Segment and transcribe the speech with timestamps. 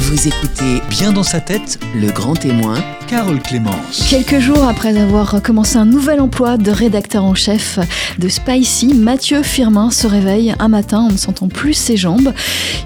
[0.00, 2.76] Vous écoutez Bien dans sa tête, Le Grand Témoin,
[3.08, 4.06] Carole Clémence.
[4.08, 7.80] Quelques jours après avoir commencé un nouvel emploi de rédacteur en chef
[8.16, 12.32] de Spicy, Mathieu Firmin se réveille un matin en ne sentant plus ses jambes.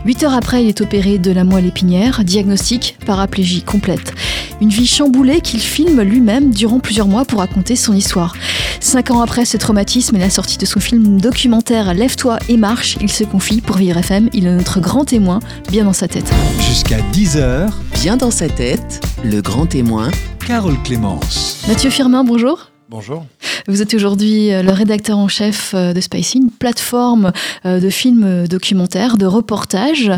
[0.07, 4.15] Huit heures après, il est opéré de la moelle épinière, diagnostic paraplégie complète.
[4.63, 8.35] Une vie chamboulée qu'il filme lui-même durant plusieurs mois pour raconter son histoire.
[8.83, 12.97] Cinq ans après ce traumatisme et la sortie de son film documentaire Lève-toi et marche,
[13.01, 14.29] il se confie pour Vivre FM.
[14.33, 15.41] Il est notre grand témoin,
[15.71, 16.33] bien dans sa tête.
[16.61, 17.71] Jusqu'à 10h,
[18.03, 20.11] Bien dans sa tête, Le Grand Témoin,
[20.47, 21.65] Carole Clémence.
[21.69, 22.71] Mathieu Firmin, bonjour.
[22.89, 23.25] Bonjour.
[23.69, 27.33] Vous êtes aujourd'hui euh, le rédacteur en chef euh, de Spicy, une plateforme
[27.65, 30.13] euh, de films documentaires, de reportages.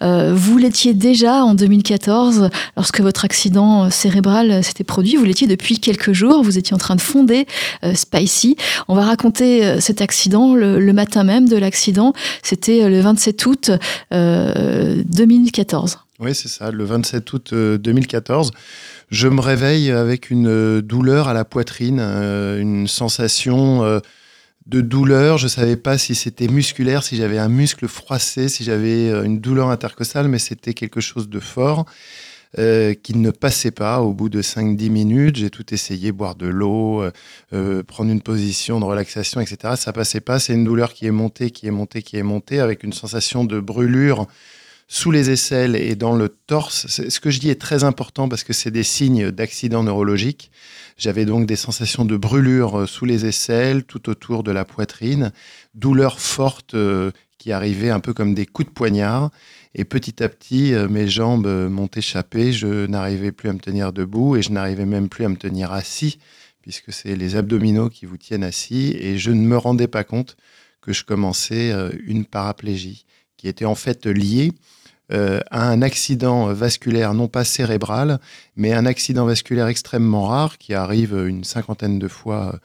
[0.00, 5.16] Vous l'étiez déjà en 2014, lorsque votre accident cérébral s'était produit.
[5.16, 6.44] Vous l'étiez depuis quelques jours.
[6.44, 7.46] Vous étiez en train de fonder
[7.94, 8.56] Spicy.
[8.86, 12.12] On va raconter cet accident le, le matin même de l'accident.
[12.44, 13.70] C'était le 27 août
[14.12, 15.98] euh, 2014.
[16.20, 18.50] Oui, c'est ça, le 27 août euh, 2014.
[19.08, 24.00] Je me réveille avec une euh, douleur à la poitrine, euh, une sensation euh,
[24.66, 25.38] de douleur.
[25.38, 29.22] Je ne savais pas si c'était musculaire, si j'avais un muscle froissé, si j'avais euh,
[29.22, 31.86] une douleur intercostale, mais c'était quelque chose de fort
[32.58, 35.36] euh, qui ne passait pas au bout de 5-10 minutes.
[35.36, 37.12] J'ai tout essayé, boire de l'eau, euh,
[37.52, 39.74] euh, prendre une position de relaxation, etc.
[39.76, 40.38] Ça passait pas.
[40.38, 43.44] C'est une douleur qui est montée, qui est montée, qui est montée, avec une sensation
[43.44, 44.26] de brûlure
[44.90, 46.86] sous les aisselles et dans le torse.
[46.86, 50.50] Ce que je dis est très important parce que c'est des signes d'accident neurologique.
[50.96, 55.30] J'avais donc des sensations de brûlure euh, sous les aisselles, tout autour de la poitrine,
[55.74, 59.30] douleurs fortes euh, qui arrivaient un peu comme des coups de poignard.
[59.74, 62.52] Et petit à petit, euh, mes jambes m'ont échappé.
[62.52, 65.70] Je n'arrivais plus à me tenir debout et je n'arrivais même plus à me tenir
[65.70, 66.18] assis,
[66.62, 68.96] puisque c'est les abdominaux qui vous tiennent assis.
[68.98, 70.38] Et je ne me rendais pas compte
[70.80, 71.74] que je commençais
[72.06, 73.04] une paraplégie,
[73.36, 74.52] qui était en fait liée
[75.12, 78.20] euh, à un accident vasculaire, non pas cérébral,
[78.56, 82.58] mais un accident vasculaire extrêmement rare qui arrive une cinquantaine de fois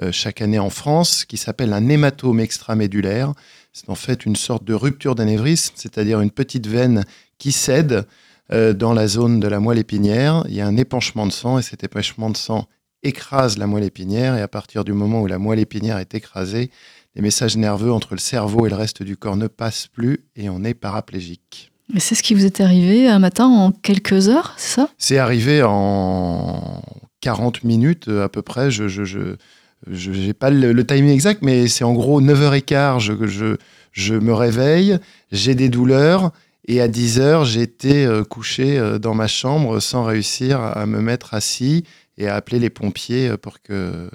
[0.00, 3.32] euh, chaque année en France, qui s'appelle un hématome extramédulaire.
[3.72, 7.04] C'est en fait une sorte de rupture d'anévrisme, c'est-à-dire une petite veine
[7.38, 8.06] qui cède
[8.52, 10.44] euh, dans la zone de la moelle épinière.
[10.48, 12.68] Il y a un épanchement de sang et cet épanchement de sang
[13.02, 16.70] écrase la moelle épinière et à partir du moment où la moelle épinière est écrasée,
[17.14, 20.48] les messages nerveux entre le cerveau et le reste du corps ne passent plus et
[20.48, 21.72] on est paraplégique.
[21.94, 24.88] Et c'est ce qui vous est arrivé un matin en quelques heures, c'est ça?
[24.98, 26.82] C'est arrivé en
[27.20, 28.70] 40 minutes euh, à peu près.
[28.70, 29.36] Je je, je,
[29.90, 33.00] je- j'ai pas le, le timing exact, mais c'est en gros 9h15.
[33.00, 33.56] Je, je,
[33.92, 34.98] je me réveille,
[35.32, 36.32] j'ai des douleurs.
[36.70, 41.32] Et à 10h, j'étais euh, couché euh, dans ma chambre sans réussir à me mettre
[41.32, 41.84] assis
[42.18, 44.10] et à appeler les pompiers pour que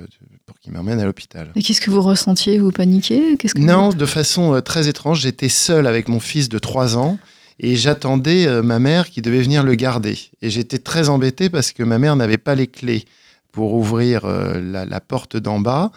[0.45, 1.49] pour qu'ils m'emmènent à l'hôpital.
[1.55, 2.59] Et qu'est-ce que vous ressentiez?
[2.59, 6.47] Vous paniquiez Qu'est-ce que vous- Non, de façon très étrange, j'étais seul avec mon fils
[6.49, 7.17] de 3 ans
[7.59, 10.17] et j'attendais euh, ma mère qui devait venir le garder.
[10.41, 13.05] Et j'étais très embêté parce que ma mère n'avait pas les clés
[13.51, 15.91] pour ouvrir euh, la, porte d'en bas,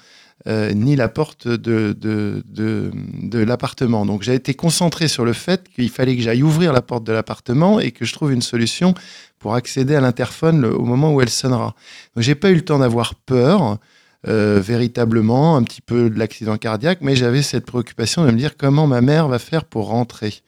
[0.46, 4.04] euh, ni la porte de, de, de, l'appartement.
[4.04, 7.12] Donc j'ai été concentré sur le fait qu'il fallait que j'aille ouvrir la porte de
[7.12, 8.92] l'appartement et que je trouve une solution
[9.38, 11.74] pour accéder à l'interphone au moment où elle sonnera.
[12.14, 13.78] Donc j'ai pas eu le temps d'avoir peur.
[14.24, 18.88] véritablement, un petit peu de l'accident cardiaque, mais j'avais cette préoccupation de me dire comment
[18.88, 20.42] ma mère va faire pour rentrer.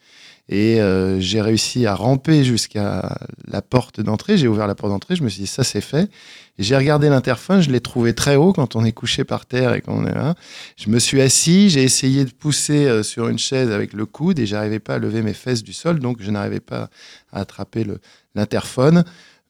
[0.51, 3.17] Et euh, j'ai réussi à ramper jusqu'à
[3.47, 4.35] la porte d'entrée.
[4.35, 5.15] J'ai ouvert la porte d'entrée.
[5.15, 6.09] Je me suis dit, ça c'est fait.
[6.57, 7.61] J'ai regardé l'interphone.
[7.61, 10.33] Je l'ai trouvé très haut quand on est couché par terre et qu'on est là.
[10.75, 11.69] Je me suis assis.
[11.69, 14.97] J'ai essayé de pousser euh, sur une chaise avec le coude et j'arrivais pas à
[14.97, 15.99] lever mes fesses du sol.
[15.99, 16.89] Donc je n'arrivais pas
[17.31, 17.85] à attraper
[18.33, 19.03] l'interphone.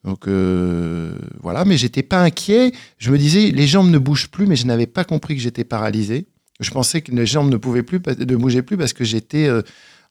[0.04, 1.64] Donc euh, voilà.
[1.64, 2.72] Mais j'étais pas inquiet.
[2.98, 5.64] Je me disais, les jambes ne bougent plus, mais je n'avais pas compris que j'étais
[5.64, 6.26] paralysé.
[6.60, 9.62] Je pensais que les jambes ne pouvaient plus, ne bougeaient plus parce que j'étais euh,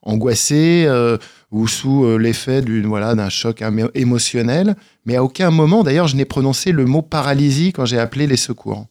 [0.02, 1.18] angoissé euh,
[1.52, 4.76] ou sous euh, l'effet d'une voilà d'un choc émo- émotionnel.
[5.06, 8.38] Mais à aucun moment, d'ailleurs, je n'ai prononcé le mot paralysie quand j'ai appelé les
[8.38, 8.86] secours.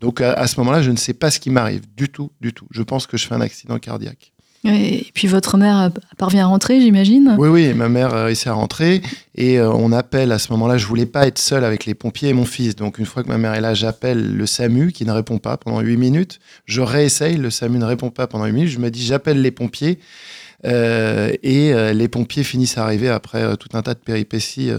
[0.00, 2.52] Donc à, à ce moment-là, je ne sais pas ce qui m'arrive du tout, du
[2.52, 2.66] tout.
[2.70, 4.32] Je pense que je fais un accident cardiaque.
[4.64, 7.34] Et puis votre mère euh, parvient à rentrer, j'imagine?
[7.36, 9.02] Oui, oui, ma mère a réussi à rentrer
[9.34, 10.78] et on appelle à ce moment-là.
[10.78, 12.76] Je voulais pas être seul avec les pompiers et mon fils.
[12.76, 15.56] Donc une fois que ma mère est là, j'appelle le SAMU qui ne répond pas
[15.56, 16.38] pendant 8 minutes.
[16.64, 18.70] Je réessaye, le SAMU ne répond pas pendant 8 minutes.
[18.70, 19.98] Je me dis, j'appelle les pompiers
[20.64, 24.70] et euh, les pompiers finissent arriver après euh, tout un tas de péripéties.
[24.70, 24.78] euh,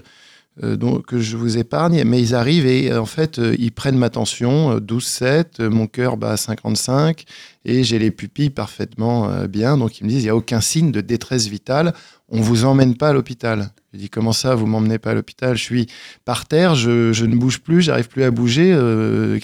[0.64, 3.72] euh, dont- que je vous épargne, mais ils arrivent et euh, en fait, euh, ils
[3.72, 7.24] prennent ma tension, euh, 12-7, euh, mon cœur bat à 55
[7.66, 9.78] et j'ai les pupilles parfaitement euh, bien.
[9.80, 11.94] Donc ils me disent, il n'y a aucun signe de détresse vitale.
[12.30, 13.72] on vous emmène pas à l'hôpital.
[13.94, 15.56] J'ai dit comment ça, vous m'emmenez pas à l'hôpital?
[15.56, 15.88] Je suis
[16.26, 18.72] par terre, je, je ne bouge plus, j'arrive plus à bouger.
[18.74, 19.38] euh,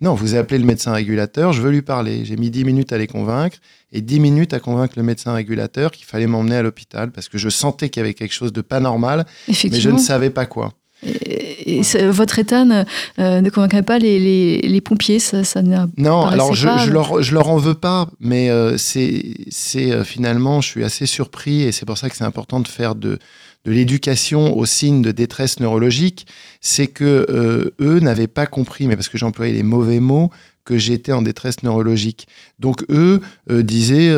[0.00, 2.24] non, vous appelez le médecin régulateur, je veux lui parler.
[2.24, 3.58] J'ai mis 10 minutes à les convaincre
[3.92, 7.36] et 10 minutes à convaincre le médecin régulateur qu'il fallait m'emmener à l'hôpital parce que
[7.36, 10.46] je sentais qu'il y avait quelque chose de pas normal, mais je ne savais pas
[10.46, 10.72] quoi.
[11.02, 12.84] Et, et c'est- votre état ne,
[13.18, 16.86] euh, ne convaincrait pas les, les- les pompiers, ça, ça Non, alors je, pas, je,
[16.88, 20.84] mais- leur, je leur en veux pas, mais euh, c'est c'est, euh, finalement, je suis
[20.84, 23.18] assez surpris et c'est pour ça que c'est important de faire de,
[23.64, 26.26] de l'éducation aux signes de détresse neurologique.
[26.60, 30.30] C'est que euh, eux n'avaient pas compris, mais parce que j'employais les mauvais mots,
[30.64, 32.28] que j'étais en détresse neurologique.
[32.58, 33.20] Donc eux
[33.50, 34.14] euh, disaient.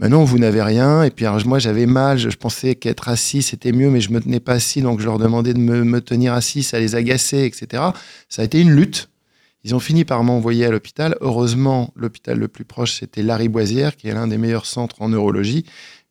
[0.00, 1.02] Ben non, vous n'avez rien.
[1.02, 2.18] Et puis moi, j'avais mal.
[2.18, 4.80] Je, pensais qu'être assis, c'était mieux, mais je me tenais pas assis.
[4.80, 6.62] Donc, je leur demandais de me, me tenir assis.
[6.62, 7.82] Ça les agaçait, etc.
[8.28, 9.08] Ça a été une lutte.
[9.64, 11.16] Ils ont fini par m'envoyer à l'hôpital.
[11.20, 15.64] Heureusement, l'hôpital le plus proche, c'était Lariboisière, qui est l'un des meilleurs centres en neurologie.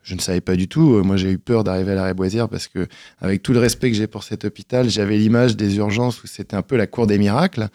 [0.08, 0.96] Je ne savais pas du tout.
[0.96, 2.88] Euh, Moi, j'ai eu peur d'arriver à Lariboisière parce que,
[3.20, 6.56] avec tout le respect que j'ai pour cet hôpital, j'avais l'image des urgences où c'était
[6.56, 7.68] un peu la cour des miracles.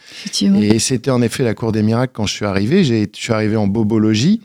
[0.62, 2.84] Et c'était en effet la cour des miracles quand je suis arrivé.
[2.84, 4.40] Je suis arrivé en bobologie.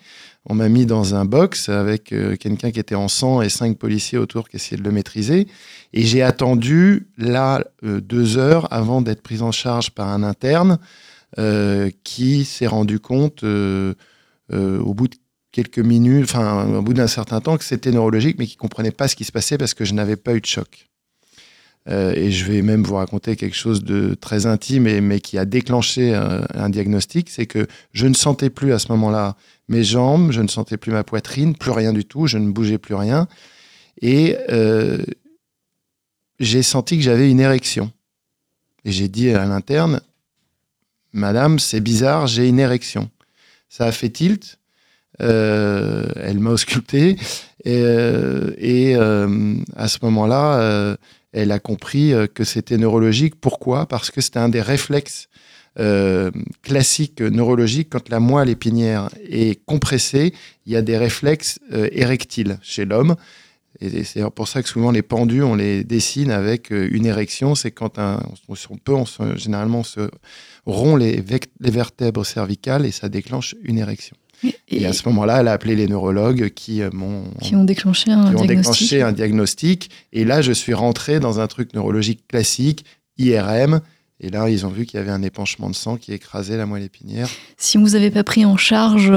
[0.49, 3.77] On m'a mis dans un box avec euh, quelqu'un qui était en sang et cinq
[3.77, 5.47] policiers autour qui essayaient de le maîtriser.
[5.93, 10.77] Et j'ai attendu là euh, deux heures avant d'être pris en charge par un interne
[11.37, 15.15] euh, qui s'est rendu compte au bout de
[15.57, 19.07] quelques minutes, enfin au bout d'un certain temps, que c'était neurologique, mais qui comprenait pas
[19.07, 20.87] ce qui se passait parce que je n'avais pas eu de choc.
[21.89, 25.45] Euh, et je vais même vous raconter quelque chose de très intime, mais qui a
[25.45, 29.35] déclenché un, un diagnostic, c'est que je ne sentais plus à ce moment-là
[29.67, 32.77] mes jambes, je ne sentais plus ma poitrine, plus rien du tout, je ne bougeais
[32.77, 33.27] plus rien.
[34.01, 35.03] Et euh,
[36.39, 37.91] j'ai senti que j'avais une érection.
[38.85, 40.01] Et j'ai dit à l'interne,
[41.13, 43.09] Madame, c'est bizarre, j'ai une érection.
[43.69, 44.59] Ça a fait tilt.
[45.21, 47.17] Euh, elle m'a ausculté.
[47.63, 50.95] Et, euh, euh, à ce moment-là, euh,
[51.33, 53.35] elle a compris euh, que c'était neurologique.
[53.39, 53.87] Pourquoi?
[53.87, 55.27] Parce que c'était un des réflexes
[55.79, 56.31] euh,
[56.61, 57.89] classiques neurologiques.
[57.89, 60.33] Quand la moelle épinière est compressée,
[60.65, 63.15] il y a des réflexes euh, érectiles chez l'homme.
[63.79, 67.53] C'est pour ça que souvent les pendus, on les dessine avec euh, une érection.
[67.53, 70.09] C'est quand un, on, peut, se- généralement, se
[70.65, 71.23] rompt les
[71.59, 74.15] vertèbres cervicales et ça déclenche une érection.
[74.43, 77.63] Et, Et, à ce moment-là, elle a appelé les neurologues qui euh, m'ont qui ont
[77.63, 78.83] déclenché un qui ont diagnostic.
[78.83, 79.89] déclenché un diagnostic.
[80.13, 82.85] Et là, je suis rentré dans un truc neurologique classique,
[83.17, 83.81] IRM.
[84.19, 86.65] Et là, ils ont vu qu'il y avait un épanchement de sang qui écrasait la
[86.65, 87.27] moelle épinière.
[87.57, 89.13] Si vous n'avez pas pris en charge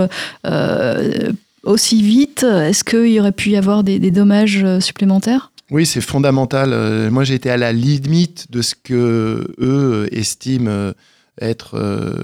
[0.46, 1.32] euh,
[1.62, 5.52] aussi vite, est-ce qu'il y aurait pu y avoir des, des dommages euh, supplémentaires?
[5.70, 7.10] Oui, c'est fondamental.
[7.10, 10.90] Moi, j'ai été à la limite de ce que eux estiment
[11.40, 12.22] être euh,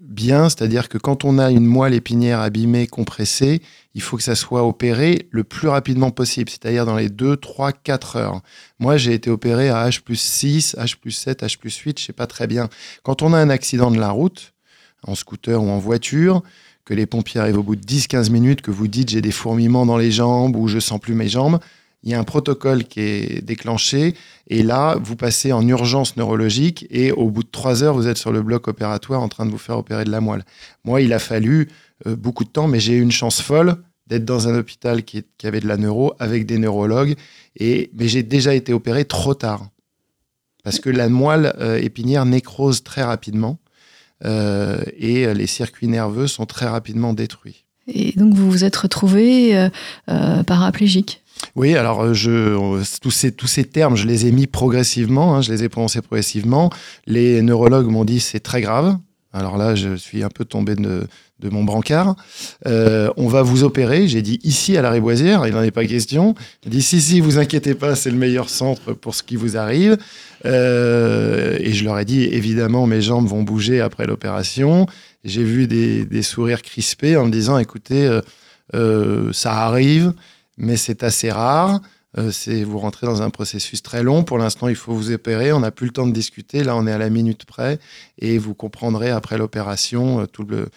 [0.00, 3.60] bien, c'est-à-dire que quand on a une moelle épinière abîmée, compressée,
[3.94, 7.72] il faut que ça soit opéré le plus rapidement possible, c'est-à-dire dans les 2, 3,
[7.72, 8.40] 4 heures.
[8.78, 12.04] Moi, j'ai été opéré à H plus 6, H plus 7, H plus 8, je
[12.04, 12.68] sais pas très bien.
[13.02, 14.54] Quand on a un accident de la route,
[15.06, 16.42] en scooter ou en voiture,
[16.84, 19.86] que les pompiers arrivent au bout de 10-15 minutes, que vous dites j'ai des fourmillements
[19.86, 21.58] dans les jambes ou je sens plus mes jambes,
[22.04, 24.14] il y a un protocole qui est déclenché
[24.46, 28.18] et là, vous passez en urgence neurologique et au bout de trois heures, vous êtes
[28.18, 30.44] sur le bloc opératoire en train de vous faire opérer de la moelle.
[30.84, 31.70] Moi, il a fallu
[32.06, 35.24] euh, beaucoup de temps, mais j'ai eu une chance folle d'être dans un hôpital qui,
[35.44, 37.14] avait de la neuro avec des neurologues.
[37.56, 39.66] Et, mais j'ai déjà été opéré trop tard
[40.62, 43.58] parce que la moelle euh, épinière nécrose très rapidement
[44.26, 47.64] euh, et les circuits nerveux sont très rapidement détruits.
[47.86, 49.68] Et donc vous vous êtes retrouvé
[50.06, 51.23] paraplégique.
[51.56, 55.42] Oui, alors euh, je, tous, ces, tous ces termes, je les ai mis progressivement, hein,
[55.42, 56.70] je les ai prononcés progressivement.
[57.06, 58.96] Les neurologues m'ont dit c'est très grave.
[59.32, 61.08] Alors là, je suis un peu tombé de,
[61.40, 62.14] de mon brancard.
[62.66, 64.06] Euh, on va vous opérer.
[64.06, 66.36] J'ai dit ici à la Réboisière, il n'en est pas question.
[66.64, 69.56] Il dit si, si, vous inquiétez pas, c'est le meilleur centre pour ce qui vous
[69.56, 69.96] arrive.
[70.44, 74.86] Euh, et je leur ai dit évidemment, mes jambes vont bouger après l'opération.
[75.24, 78.20] J'ai vu des, des sourires crispés en me disant écoutez,
[79.32, 80.12] ça arrive
[80.56, 81.80] mais c'est assez rare.
[82.16, 82.30] Euh,
[82.64, 84.22] vous rentrez dans un processus très long.
[84.22, 85.52] Pour l'instant, il faut vous opérer.
[85.52, 86.62] On n'a plus le temps de discuter.
[86.62, 87.80] Là, on est à la minute près,
[88.18, 90.70] et vous comprendrez après l'opération euh, tout le,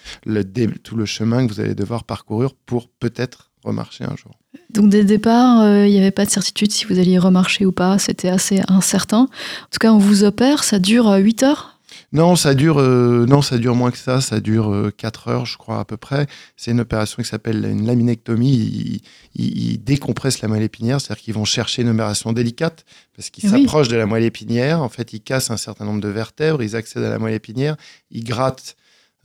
[0.80, 4.40] tout le chemin que vous allez devoir parcourir pour peut-être remarcher un jour.
[4.70, 7.66] Donc dès le départ, euh, il n'y avait pas de certitude si vous alliez remarcher
[7.66, 7.98] ou pas.
[8.00, 9.22] C'était assez incertain.
[9.22, 10.64] En tout cas, on vous opère.
[10.64, 11.77] Ça dure euh, 8 heures.
[12.14, 14.22] Non, ça dure, euh, non, ça dure moins que ça.
[14.22, 16.26] Ça dure euh, 4 heures, je crois à peu près.
[16.56, 18.50] C'est une opération qui s'appelle une laminectomie.
[18.54, 19.02] Ils,
[19.36, 22.86] ils- ils décompressent la moelle épinière, c'est-à-dire qu'ils vont chercher une opération délicate
[23.16, 23.64] parce qu'ils Oui.
[23.64, 24.82] s'approchent de la moelle épinière.
[24.82, 27.76] En fait, ils cassent un certain nombre de vertèbres, ils accèdent à la moelle épinière,
[28.10, 28.78] ils grattent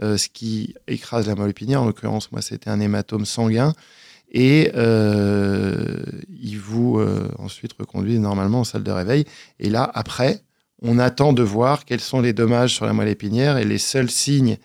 [0.02, 1.82] euh, ce qui écrase la moelle épinière.
[1.82, 3.74] En l'occurrence, moi, c'était un hématome sanguin.
[4.34, 6.02] Et euh,
[6.42, 6.98] il vous
[7.38, 9.24] ensuite reconduit normalement en salle de réveil.
[9.60, 10.40] Et là, après,
[10.82, 14.10] on attend de voir quels sont les dommages sur la moelle épinière et les seuls
[14.10, 14.58] signes.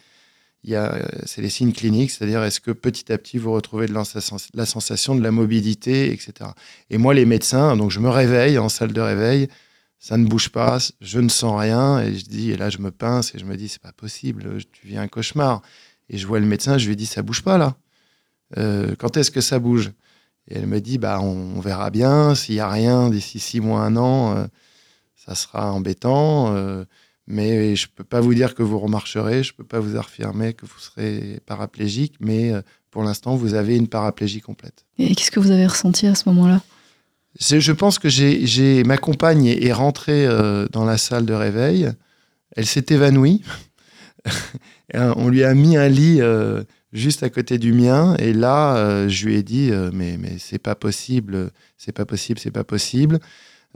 [0.65, 4.49] C'est les signes cliniques, c'est-à-dire est-ce que petit à petit vous retrouvez de la, sens-
[4.53, 6.49] la sensation de la mobilité, etc.
[6.89, 9.47] Et moi, les médecins, donc je me réveille en salle de réveil,
[9.99, 12.91] ça ne bouge pas, je ne sens rien, et je dis, et là je me
[12.91, 15.61] pince et je me dis, c'est pas possible, tu vis un cauchemar.
[16.09, 17.75] Et je vois le médecin, je lui dis, ça bouge pas là.
[18.57, 19.91] Euh, quand est-ce que ça bouge?
[20.49, 23.81] Et elle me dit, bah on, verra bien, s'il y a rien d'ici six mois,
[23.81, 24.47] un an, euh,
[25.27, 26.55] ça sera embêtant.
[26.55, 26.85] euh,
[27.27, 30.65] mais je peux pas vous dire que vous remarcherez, je peux pas vous affirmer que
[30.65, 34.85] vous serez paraplégique, mais euh, pour l'instant, vous avez une paraplégie complète.
[34.97, 36.61] Et qu'est-ce que vous avez ressenti à ce moment-là?
[37.39, 41.91] Je pense que j'ai, ma compagne est rentrée euh, dans la salle de réveil.
[42.55, 43.43] Elle s'est évanouie.
[44.93, 48.15] On lui a mis un lit euh, juste à côté du mien.
[48.19, 52.51] Et là, je lui ai dit mais mais c'est pas possible, c'est pas possible, c'est
[52.51, 53.19] pas possible.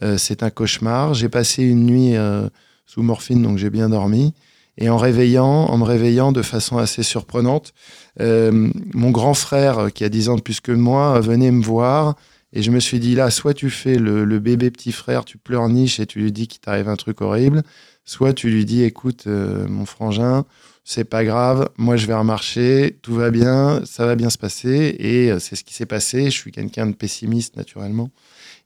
[0.04, 1.14] Euh, c'est un cauchemar.
[1.14, 2.48] J'ai passé une nuit euh,
[2.86, 4.34] sous morphine, donc j'ai bien dormi.
[4.78, 7.74] Et en réveillant, en me réveillant de façon assez surprenante,
[8.20, 12.16] euh, mon grand frère, qui a 10 ans de plus que moi, venait me voir
[12.54, 16.00] et je me suis dit là, soit tu fais le, bébé petit frère, tu pleurniches
[16.00, 17.64] et tu lui dis qu'il t'arrive un truc horrible,
[18.04, 20.46] soit tu lui dis écoute, mon frangin,
[20.84, 24.96] c'est pas grave, moi je vais remarcher, tout va bien, ça va bien se passer.
[25.00, 26.26] Et c'est ce qui s'est passé.
[26.26, 28.10] Je suis quelqu'un de pessimiste naturellement.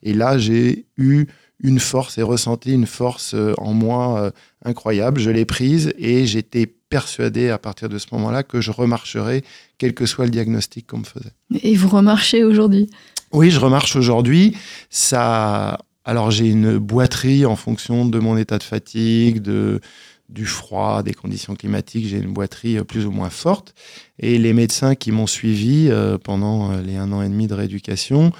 [0.03, 1.27] Et là, j'ai eu
[1.59, 4.31] une force et ressenti une force euh, en moi euh,
[4.63, 5.19] incroyable.
[5.19, 9.43] Je l'ai prise et j'étais persuadé à partir de ce moment-là que je remarcherais,
[9.77, 11.31] quel que soit le diagnostic qu'on me faisait.
[11.63, 12.89] Et vous remarchez aujourd'hui?
[13.31, 14.55] Oui, je remarche aujourd'hui.
[14.89, 19.79] Ça, alors j'ai une boiterie en fonction de mon état de fatigue, de
[20.27, 22.07] du froid, des conditions climatiques.
[22.07, 23.75] J'ai une boiterie euh, plus ou moins forte.
[24.17, 25.91] Et les médecins qui m'ont suivi
[26.23, 28.31] pendant les un an et demi de rééducation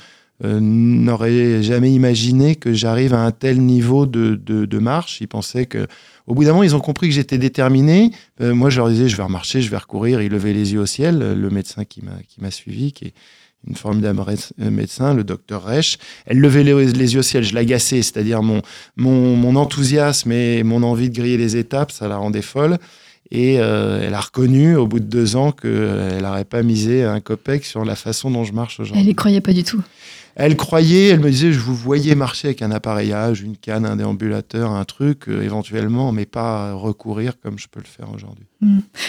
[0.43, 5.21] euh, n'auraient jamais imaginé que j'arrive à un tel niveau de, de, marche.
[5.21, 5.87] Ils pensaient que,
[6.27, 8.11] au bout d'un moment, ils ont compris que j'étais déterminé.
[8.41, 10.21] Euh, moi, je leur disais, je vais remarcher, je vais recourir.
[10.21, 11.19] Ils levaient les yeux au ciel.
[11.19, 13.13] Le médecin qui m'a suivi, qui est
[13.67, 14.21] une formidable
[14.61, 15.97] euh, médecin, le docteur Reich.
[16.25, 18.61] Elle levait les, les yeux au ciel, je l'agaçais, c'est-à-dire mon,
[18.95, 22.77] mon, mon enthousiasme et mon envie de griller les étapes, ça la rendait folle.
[23.31, 27.19] Et euh, elle a reconnu au bout de deux ans qu'elle n'aurait pas misé un
[27.21, 29.01] copec sur la façon dont je marche aujourd'hui.
[29.03, 29.81] Elle y croyait pas du tout.
[30.35, 33.95] Elle croyait, elle me disait, je vous voyais marcher avec un appareillage, une canne, un
[33.95, 38.45] déambulateur, un truc, euh, éventuellement, mais pas recourir comme je peux le faire aujourd'hui.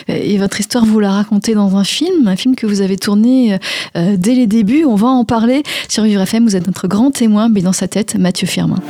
[0.08, 3.58] Et votre histoire, vous la racontez dans un film, un film que vous avez tourné
[3.96, 4.84] euh, dès les débuts.
[4.84, 6.44] On va en parler sur Vivre FM.
[6.44, 8.80] Vous êtes notre grand témoin, mais dans sa tête, Mathieu Firmin.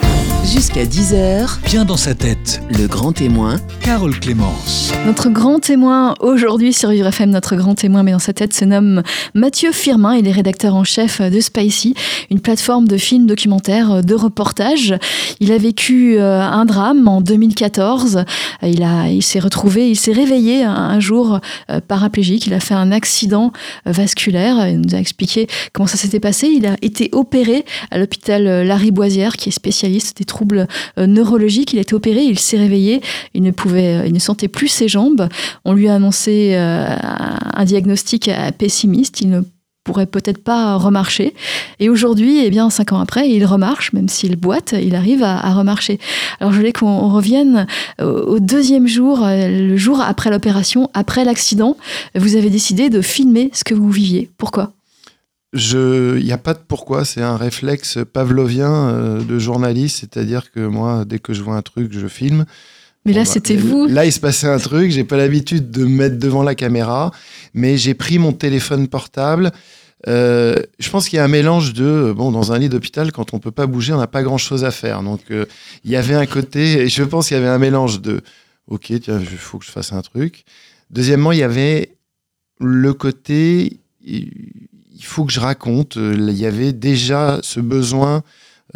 [0.44, 4.92] Jusqu'à 10h, Bien dans sa tête, le grand témoin, Carole Clémence.
[5.04, 8.64] Notre grand témoin aujourd'hui sur Vivre FM, notre grand témoin, mais dans sa tête, se
[8.64, 9.02] nomme
[9.34, 10.14] Mathieu Firmin.
[10.14, 11.94] Il est rédacteur en chef de Spicy,
[12.30, 14.94] une plateforme de films documentaires, de reportages.
[15.40, 18.24] Il a vécu euh, un drame en 2014.
[18.62, 22.46] Il, a, il s'est retrouvé, il s'est réveillé un, jour euh, paraplégique.
[22.46, 23.52] Il a fait un accident
[23.86, 24.68] euh, vasculaire.
[24.68, 26.48] Il nous a expliqué comment ça s'était passé.
[26.48, 31.72] Il a été opéré à l'hôpital euh, Lariboisière, qui est spécialiste des troubles neurologiques.
[31.72, 33.00] Il a été opéré, il s'est réveillé.
[33.34, 35.28] Il ne pouvait, il ne sentait plus ses jambes.
[35.64, 39.20] On lui a annoncé un diagnostic pessimiste.
[39.20, 39.42] Il ne
[39.86, 41.32] pourrait peut-être pas remarcher.
[41.78, 45.54] Et aujourd'hui, eh bien, cinq ans après, il remarche, même s'il boite, il arrive à,
[45.54, 45.98] remarcher.
[46.40, 47.66] Alors, je voulais qu'on revienne
[48.00, 51.76] au, au deuxième jour, euh, le jour après l'opération, après l'accident.
[52.16, 54.28] Vous avez décidé de filmer ce que vous viviez.
[54.36, 54.72] Pourquoi?
[55.54, 60.60] Il n'y a pas de pourquoi, c'est un réflexe pavlovien euh, de journaliste, c'est-à-dire que
[60.60, 62.44] moi, dès que je vois un truc, je filme.
[63.06, 63.86] Mais là, Bon, bah, c'était vous.
[63.86, 67.12] Là, il se passait un truc, j'ai pas l'habitude de me mettre devant la caméra,
[67.54, 69.52] mais j'ai pris mon téléphone portable.
[70.08, 73.32] Euh, je pense qu'il y a un mélange de bon dans un lit d'hôpital quand
[73.32, 75.02] on peut pas bouger on n'a pas grand chose à faire.
[75.02, 75.46] Donc euh,
[75.84, 78.20] il y avait un côté et je pense qu'il y avait un mélange de
[78.68, 80.44] ok tiens il faut que je fasse un truc.
[80.90, 81.96] Deuxièmement il y avait
[82.60, 85.96] le côté il faut que je raconte.
[85.96, 88.22] Il y avait déjà ce besoin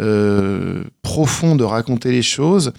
[0.01, 2.73] euh, profond de raconter les choses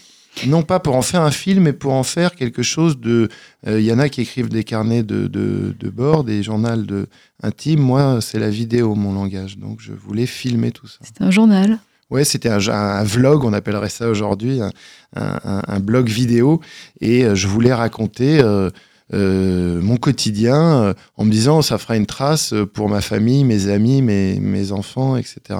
[0.47, 3.29] non pas pour en faire un film, mais pour en faire quelque chose de.
[3.67, 6.75] euh, Il y en a qui écrivent des carnets de, de, de bord, des journaux
[6.77, 7.07] de,
[7.43, 7.81] intimes.
[7.81, 9.57] Moi, c'est la vidéo, mon langage.
[9.57, 10.99] Donc, je voulais filmer tout ça.
[11.03, 11.79] C'est un journal.
[12.09, 14.71] Ouais, c'était un, un vlog, on appellerait ça aujourd'hui, un,
[15.15, 16.59] un, un blog vidéo.
[16.99, 18.69] Et euh, je voulais raconter euh,
[19.13, 23.67] euh, mon quotidien euh, en me disant ça fera une trace pour ma famille, mes
[23.69, 25.59] amis, mes, mes enfants, etc.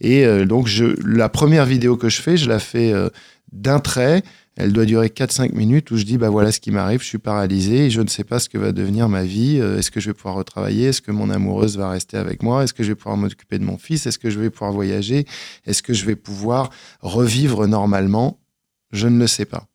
[0.00, 3.08] Et euh, donc, je, la première vidéo que je fais, je la fais euh,
[3.52, 4.22] d'un trait.
[4.56, 7.18] Elle doit durer 4-5 minutes où je dis, bah voilà ce qui m'arrive, je suis
[7.18, 9.58] paralysé et je ne sais pas ce que va devenir ma vie.
[9.60, 10.88] Euh, Est-ce que je vais pouvoir retravailler?
[10.88, 12.62] Est-ce que mon amoureuse va rester avec moi?
[12.62, 14.06] Est-ce que je vais pouvoir m'occuper de mon fils?
[14.06, 15.26] Est-ce que je vais pouvoir voyager?
[15.66, 18.40] Est-ce que je vais pouvoir revivre normalement?
[18.90, 19.68] Je ne le sais pas.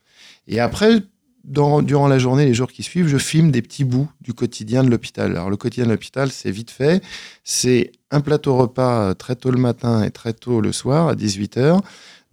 [0.47, 1.01] Et après,
[1.47, 4.89] durant la journée, les jours qui suivent, je filme des petits bouts du quotidien de
[4.89, 5.31] l'hôpital.
[5.31, 7.01] Alors, le quotidien de l'hôpital, c'est vite fait.
[7.43, 11.15] C'est un plateau repas euh, très tôt le matin et très tôt le soir, à
[11.15, 11.81] 18h.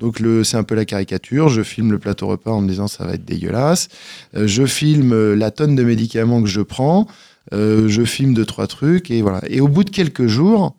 [0.05, 1.49] Donc, le- c'est un peu la caricature.
[1.49, 3.89] Je filme le plateau repas en me disant ça va être dégueulasse.
[4.37, 7.07] Euh, je filme euh, la tonne de médicaments que je prends.
[7.55, 9.11] Euh, je filme deux, trois trucs.
[9.11, 9.41] Et voilà.
[9.49, 10.77] Et au bout de quelques jours,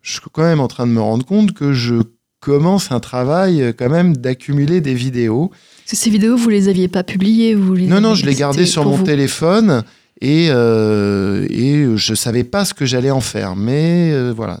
[0.00, 1.96] je suis quand même en train de me rendre compte que je
[2.40, 5.48] commence un travail quand même d'accumuler des vidéos.
[5.50, 8.34] Parce que Ces vidéos, vous les aviez pas publiées vous les Non, non, je l'ai
[8.34, 9.04] gardé c'était sur mon vous.
[9.04, 9.82] téléphone
[10.20, 13.56] et, euh, et je savais pas ce que j'allais en faire.
[13.56, 14.58] Mais voilà.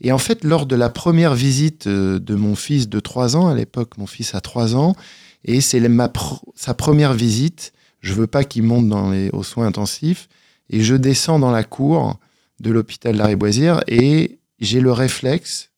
[0.00, 3.48] Et en fait, lors de la première visite euh, de mon fils de 3 ans,
[3.48, 4.94] à l'époque, mon fils a 3 ans,
[5.44, 5.82] et c'est
[6.54, 10.28] sa première visite, je veux pas qu'il monte dans les, aux soins intensifs,
[10.70, 12.18] et je descends dans la cour
[12.60, 15.70] de l'hôpital de la et j'ai le réflexe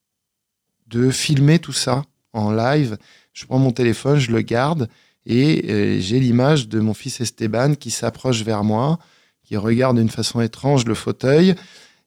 [0.87, 2.97] de filmer tout ça en live.
[3.33, 4.89] Je prends mon téléphone, je le garde
[5.27, 8.99] et euh, j'ai l'image de mon fils Esteban qui s'approche vers moi,
[9.45, 11.55] qui regarde d'une façon étrange le fauteuil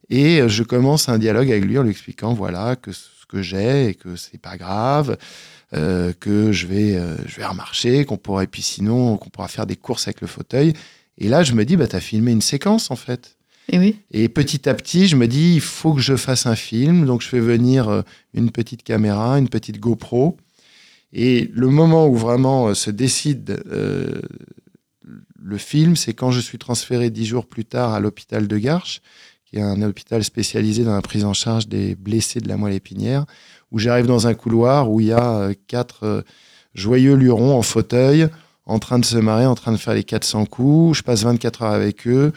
[0.10, 3.41] et euh, je commence un dialogue avec lui en lui expliquant voilà que ce que
[3.41, 5.17] j'ai et que c'est pas grave.
[5.74, 9.65] euh, que je vais, euh, je vais remarcher, qu'on pourrait, puis sinon, qu'on pourra faire
[9.65, 10.74] des courses avec le fauteuil.
[11.17, 13.38] Et là, je me dis, bah, tu as filmé une séquence, en fait.
[13.69, 13.98] Et oui.
[14.12, 17.05] Et petit à petit, je me dis, il faut que je fasse un film.
[17.05, 18.03] Donc, je fais venir
[18.36, 20.38] une petite caméra, une petite GoPro.
[21.12, 24.22] Et le moment où vraiment se décide euh,
[25.41, 29.01] le film, c'est quand je suis transféré dix jours plus tard à l'hôpital de Garches,
[29.53, 32.74] qui est un hôpital spécialisé dans la prise en charge des blessés de la moelle
[32.74, 33.25] épinière,
[33.72, 36.22] où j'arrive dans un couloir où il y a euh, quatre euh,
[36.74, 38.29] joyeux lurons en fauteuil,
[38.65, 40.98] en train de se marrer, en train de faire les 400 coups.
[40.98, 42.33] Je passe 24 heures avec eux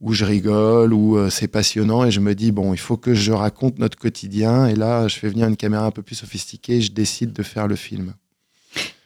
[0.00, 3.12] où je rigole, où euh, c'est passionnant et je me dis, bon, il faut que
[3.12, 4.66] je raconte notre quotidien.
[4.66, 7.42] Et là, je fais venir une caméra un peu plus sophistiquée et je décide de
[7.42, 8.14] faire le film.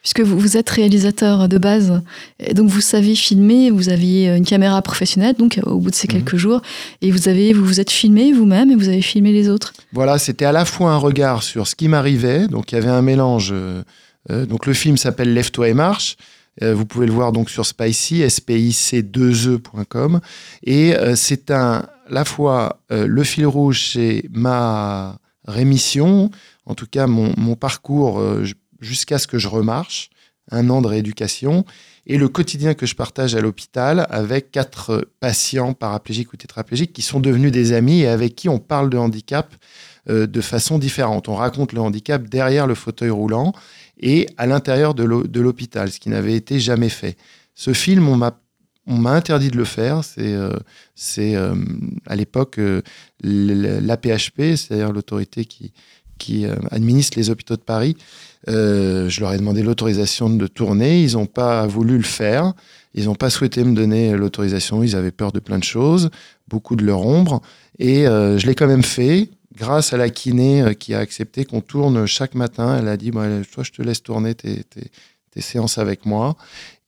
[0.04, 2.00] Puisque vous, vous êtes réalisateur de base,
[2.38, 6.06] et donc vous savez filmer, vous aviez une caméra professionnelle, donc au bout de ces
[6.06, 6.12] Mhm.
[6.12, 6.60] quelques jours,
[7.02, 9.72] et vous avez vous vous êtes filmé vous-même et vous avez filmé les autres.
[9.92, 12.88] Voilà, c'était à la fois un regard sur ce qui m'arrivait, donc il y avait
[12.90, 13.50] un mélange.
[13.52, 13.82] euh,
[14.30, 16.16] euh, donc le film s'appelle Lève-toi et marche.
[16.62, 20.20] Euh, vous pouvez le voir donc sur Spicy, spic2e.com.
[20.64, 26.30] Et euh, c'est un, à la fois euh, le fil rouge, c'est ma rémission,
[26.66, 28.44] en tout cas mon, mon parcours euh,
[28.84, 30.10] jusqu'à ce que je remarche,
[30.50, 31.64] un an de rééducation,
[32.06, 37.00] et le quotidien que je partage à l'hôpital avec quatre patients paraplégiques ou tétraplégiques qui
[37.00, 39.54] sont devenus des amis et avec qui on parle de handicap
[40.10, 41.28] euh, de façon différente.
[41.28, 43.54] On raconte le handicap derrière le fauteuil roulant
[43.98, 47.16] et à l'intérieur de l'hô- de l'hôpital, ce qui n'avait été jamais fait.
[47.54, 50.04] Ce film, on m'a interdit de le faire.
[50.04, 50.58] C'est euh,
[51.18, 51.54] euh,
[52.04, 52.60] à l'époque
[53.22, 55.72] l'APHP, c'est-à-dire l'autorité qui,
[56.18, 57.96] qui euh, administre les hôpitaux de Paris.
[58.48, 61.02] Euh, je leur ai demandé l'autorisation de tourner.
[61.02, 62.52] Ils n'ont pas voulu le faire.
[62.94, 64.82] Ils n'ont pas souhaité me donner l'autorisation.
[64.82, 66.10] Ils avaient peur de plein de choses,
[66.48, 67.40] beaucoup de leur ombre.
[67.78, 71.60] Et euh, je l'ai quand même fait grâce à la kiné qui a accepté qu'on
[71.60, 72.76] tourne chaque matin.
[72.78, 76.36] Elle a dit, toi, je te laisse tourner tes séances avec moi.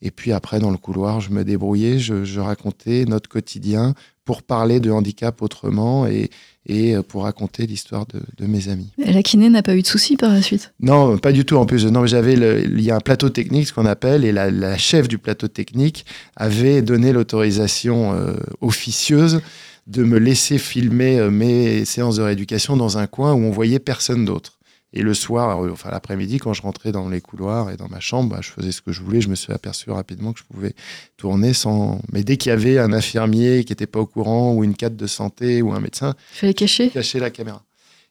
[0.03, 4.43] Et puis après, dans le couloir, je me débrouillais, je, je racontais notre quotidien pour
[4.43, 6.31] parler de handicap autrement et,
[6.68, 8.88] et euh, pour raconter l'histoire de, de mes amis.
[8.98, 10.72] Et la kiné n'a pas eu de soucis par la suite?
[10.81, 11.57] Non, pas du tout.
[11.57, 14.33] En plus, non, j'avais, le- il y a un plateau technique, ce qu'on appelle, et
[14.33, 16.05] la, la chef du plateau technique
[16.37, 19.40] avait donné l'autorisation euh, officieuse
[19.87, 23.79] de me laisser filmer euh, mes séances de rééducation dans un coin où on voyait
[23.79, 24.56] personne d'autre.
[24.96, 28.00] Et le soir, euh, enfin l'après-midi, quand je rentrais dans les couloirs et dans ma
[28.00, 29.20] chambre, bah, je faisais ce que je voulais.
[29.20, 30.74] Je me suis aperçu rapidement que je pouvais
[31.18, 32.00] tourner sans.
[32.12, 34.96] Mais dès qu'il y avait un infirmier qui n'était pas au courant, ou une cadre
[34.96, 36.88] de santé, ou un médecin, Il fallait cacher.
[36.88, 37.62] cacher la caméra.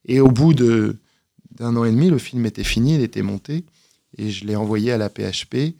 [0.08, 0.98] Et au bout de
[1.56, 3.64] d'un an et demi, le film était fini, il était monté,
[4.18, 5.74] et je l'ai envoyé à la PHP,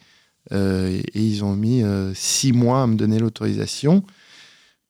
[0.54, 4.04] euh, et, et ils ont mis euh, six mois à me donner l'autorisation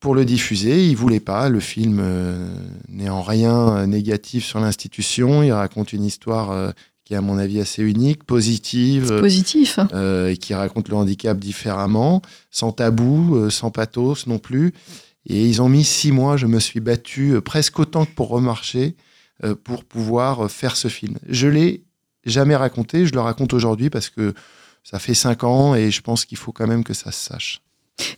[0.06, 0.86] pour le diffuser.
[0.86, 1.50] Ils voulaient pas.
[1.50, 2.48] Le film euh,
[2.90, 5.42] n'est en rien euh, négatif sur l'institution.
[5.42, 6.70] Il raconte une histoire euh,
[7.06, 9.18] qui est à mon avis assez unique, positive.
[9.20, 9.80] Positif.
[9.94, 14.74] euh, et qui raconte le handicap différemment, sans tabou, sans pathos non plus.
[15.26, 18.96] Et ils ont mis six mois, je me suis battu presque autant que pour remarcher,
[19.64, 21.18] pour pouvoir faire ce film.
[21.28, 21.84] Je l'ai
[22.26, 24.36] jamais raconté, je le raconte aujourd'hui parce que
[24.84, 27.65] ça fait cinq ans et je pense qu'il faut quand même que ça se sache.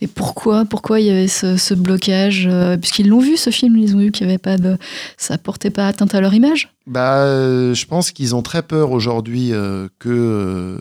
[0.01, 3.77] Et pourquoi Pourquoi il y avait ce, ce blocage euh, Puisqu'ils l'ont vu ce film,
[3.77, 4.77] ils ont vu qu'il y avait pas de,
[5.17, 6.69] ça portait pas atteinte à leur image?
[6.87, 10.77] Bah, euh, je pense qu'ils ont très peur aujourd'hui euh, que euh,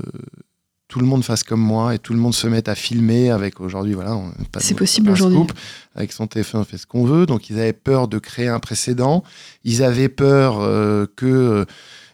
[0.89, 3.61] tout le monde fasse comme moi et tout le monde se mette à filmer avec
[3.61, 4.19] aujourd'hui, voilà.
[4.59, 5.41] C'est possible aujourd'hui.
[5.95, 7.27] Avec son téléphone, on fait ce qu'on veut.
[7.27, 9.25] Donc, ils avaient peur de créer un précédent.
[9.65, 11.07] Ils avaient peur euh,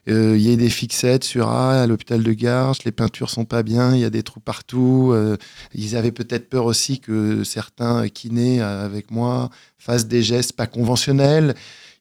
[0.08, 3.44] euh, il y ait des fixettes sur ah, à l'hôpital de Garches, les peintures sont
[3.44, 5.10] pas bien, il y a des trous partout.
[5.12, 5.36] Euh,
[5.74, 10.66] ils avaient peut-être peur aussi que certains kinés euh, avec moi fassent des gestes pas
[10.66, 11.54] conventionnels.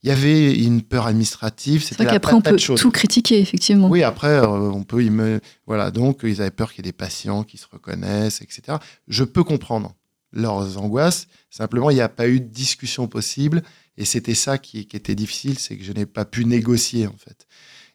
[0.04, 1.84] Il y avait une peur administrative.
[1.84, 3.88] C'est vrai qu'après, on peut tout critiquer, effectivement.
[3.88, 5.40] Oui, après, euh, on peut me...
[5.68, 8.80] Voilà, donc ils avaient peur qu'il y ait des patients qui se reconnaissent, etc.
[9.08, 9.94] Je peux comprendre
[10.34, 11.28] leurs angoisses.
[11.52, 13.62] Simplement, il n'y a pas eu de discussion possible.
[13.98, 17.16] Et c'était ça qui, qui était difficile, c'est que je n'ai pas pu négocier, en
[17.18, 17.46] fait.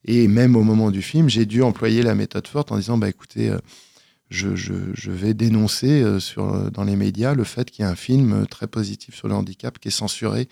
[0.07, 3.09] Et même au moment du film, j'ai dû employer la méthode forte en disant, bah
[3.09, 3.59] écoutez, euh,
[4.31, 7.87] je, je- je vais dénoncer euh, sur, euh, dans les médias le fait qu'il y
[7.87, 10.49] a un film très positif sur le handicap qui est censuré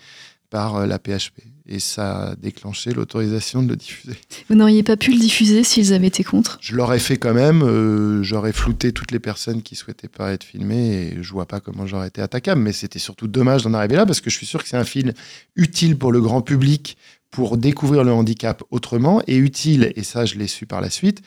[0.49, 1.41] par la PHP.
[1.67, 4.13] Et ça a déclenché l'autorisation de le diffuser.
[4.47, 6.59] Vous n'auriez pas pu le diffuser s'ils avaient été contre?
[6.61, 7.63] Je l'aurais fait quand même.
[7.63, 11.59] euh, j'aurais flouté toutes les personnes qui souhaitaient pas être filmées et je vois pas
[11.59, 12.61] comment j'aurais été attaquable.
[12.61, 14.83] Mais c'était surtout dommage d'en arriver là parce que je suis sûr que c'est un
[14.85, 15.11] film
[15.55, 16.97] utile pour le grand public
[17.35, 21.21] pour découvrir le handicap autrement et utile, et ça je l'ai su par la suite,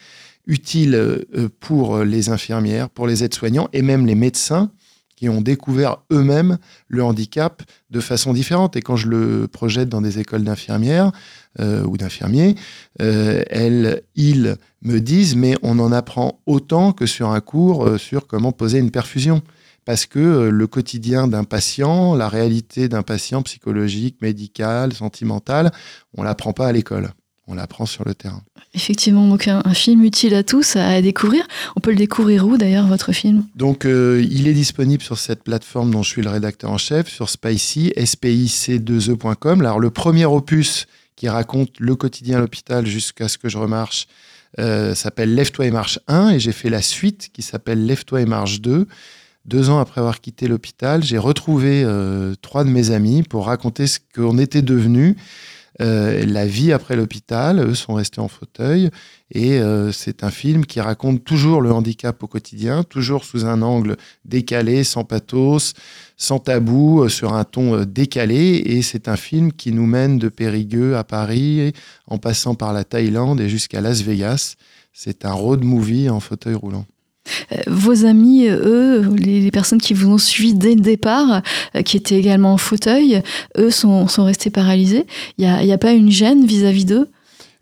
[0.47, 4.71] utile euh, pour les infirmières, pour les aides-soignants et même les médecins
[5.17, 8.75] qui ont découvert eux-mêmes le handicap de façon différente.
[8.75, 11.13] Et quand je le projette dans des écoles d'infirmières
[11.61, 12.55] euh, ou d'infirmiers,
[13.03, 18.27] euh, elles, ils me disent, mais on en apprend autant que sur un cours sur
[18.27, 19.43] comment poser une perfusion.
[19.89, 25.73] Parce que euh, le quotidien d'un patient, la réalité d'un patient psychologique, médical, sentimental,
[26.15, 27.09] on l'apprend pas à l'école.
[27.47, 28.43] On l'apprend sur le terrain.
[28.75, 31.43] Effectivement, donc un, un film utile à tous à, à découvrir.
[31.75, 33.47] On peut le découvrir où d'ailleurs, votre film?
[33.55, 37.09] Donc, euh, il est disponible sur cette plateforme dont je suis le rédacteur en chef,
[37.09, 39.61] sur Spicy, spic2e.com.
[39.63, 44.07] Alors, le premier opus qui raconte le quotidien à l'hôpital jusqu'à ce que je remarche
[44.59, 48.27] euh, s'appelle Lève-toi et marche 1 et j'ai fait la suite qui s'appelle Lève-toi et
[48.27, 48.87] marche 2.
[49.49, 53.87] Deux ans après avoir quitté l'hôpital, j'ai retrouvé euh, trois de mes amis pour raconter
[53.87, 55.17] ce qu'on était devenus.
[55.81, 58.91] Euh, la vie après l'hôpital, eux sont restés en fauteuil
[59.33, 63.63] et euh, c'est un film qui raconte toujours le handicap au quotidien, toujours sous un
[63.63, 65.73] angle décalé, sans pathos,
[66.19, 70.95] sans tabou, sur un ton décalé et c'est un film qui nous mène de Périgueux
[70.95, 71.73] à Paris
[72.07, 74.57] en passant par la Thaïlande et jusqu'à Las Vegas.
[74.93, 76.85] C'est un road movie en fauteuil roulant.
[77.53, 81.43] Euh, Vos amis, euh, eux, les, personnes qui vous ont suivi dès le départ,
[81.75, 83.23] euh, qui étaient également en fauteuil,
[83.57, 85.07] eux sont, restés paralysés.
[85.39, 87.09] Il n'y a, a pas une gêne vis-à-vis d'eux?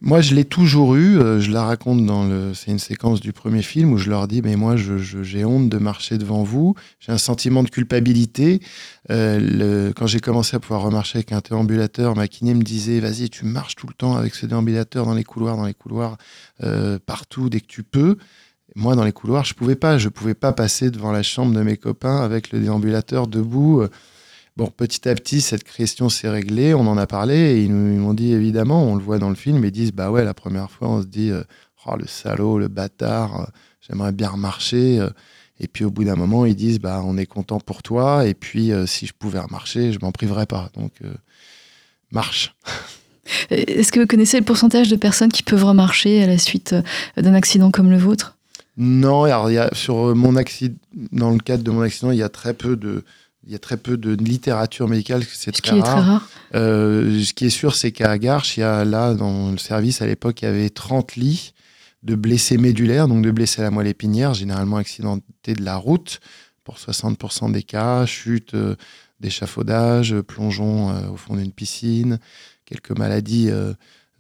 [0.03, 1.19] Moi, je l'ai toujours eu.
[1.41, 2.53] je la raconte dans le.
[2.53, 5.79] C'est une séquence du premier film où je leur dis, mais moi, j'ai honte de
[5.79, 6.75] marcher devant vous.
[7.01, 8.61] J'ai un sentiment de culpabilité.
[9.09, 13.47] Quand j'ai commencé à pouvoir remarcher avec un déambulateur, ma kiné me disait, vas-y, tu
[13.47, 16.19] marches tout le temps avec ce déambulateur dans les couloirs, dans les couloirs,
[17.07, 18.19] partout dès que tu peux.
[18.77, 19.97] Moi, dans les couloirs, je pouvais pas.
[19.99, 23.83] Je pouvais pas passer devant la chambre de mes copains avec le déambulateur debout.
[24.57, 28.01] Bon, petit à petit, cette question s'est réglée, on en a parlé, et ils nous-
[28.01, 30.71] m'ont dit, évidemment, on le voit dans le film, ils disent, bah ouais, la première
[30.71, 31.43] fois, on se dit, euh,
[31.87, 33.45] oh, le salaud, le bâtard, euh,
[33.87, 34.99] j'aimerais bien remarcher.
[34.99, 35.11] euh,
[35.61, 38.35] et puis au bout d'un moment, ils disent, bah on est content pour toi, et
[38.35, 40.69] puis si je pouvais remarcher, je m'en priverais pas.
[40.75, 40.93] Donc,
[42.11, 42.55] marche.
[43.51, 46.75] Est-ce que vous connaissez le pourcentage de personnes qui peuvent remarcher à la suite
[47.17, 48.36] d'un accident comme le vôtre?
[48.77, 50.77] Non, alors y a, sur mon accident,
[51.13, 53.05] dans le cadre de mon accident, il y a très peu de,
[53.47, 55.93] il y a très peu de littérature médicale, c'est Ce très qui est rare.
[55.93, 56.29] très rare.
[56.55, 60.03] Euh, ce qui est sûr, c'est qu'à Garches, il y a là, dans le service,
[60.03, 61.53] à l'époque, il y avait 30 lits
[62.03, 66.21] de blessés médulaires, donc de blessés à la moelle épinière, généralement accidentés de la route,
[66.65, 68.77] pour 60% des cas, chute euh,
[69.21, 72.19] d'échafaudage, euh, plongeon euh, au fond d'une piscine,
[72.65, 73.73] quelques maladies euh,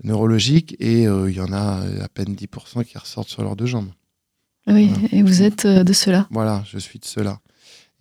[0.05, 3.57] neurologiques, et euh, il y en a euh, à peine 10% qui ressortent sur leurs
[3.57, 3.91] deux jambes.
[4.69, 5.09] Oui, Voilà.
[5.13, 6.27] et vous êtes euh, de cela.
[6.31, 7.41] Voilà, je suis de ceux-là.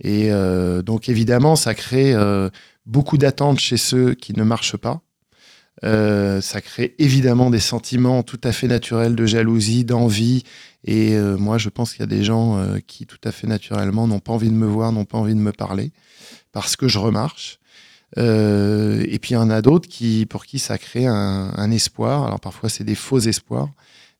[0.01, 2.49] Et euh, donc évidemment, ça crée euh,
[2.85, 5.01] beaucoup d'attentes chez ceux qui ne marchent pas.
[5.83, 10.43] Euh, ça crée évidemment des sentiments tout à fait naturels de jalousie, d'envie.
[10.85, 14.19] Et moi, je pense qu'il y a des gens qui, tout à fait naturellement, n'ont
[14.19, 15.91] pas envie de me voir, n'ont pas envie de me parler,
[16.51, 17.57] parce que je remarche.
[18.17, 22.25] Et puis il y en a d'autres qui, pour qui ça crée un, un espoir.
[22.27, 23.69] Alors parfois, c'est des faux espoirs.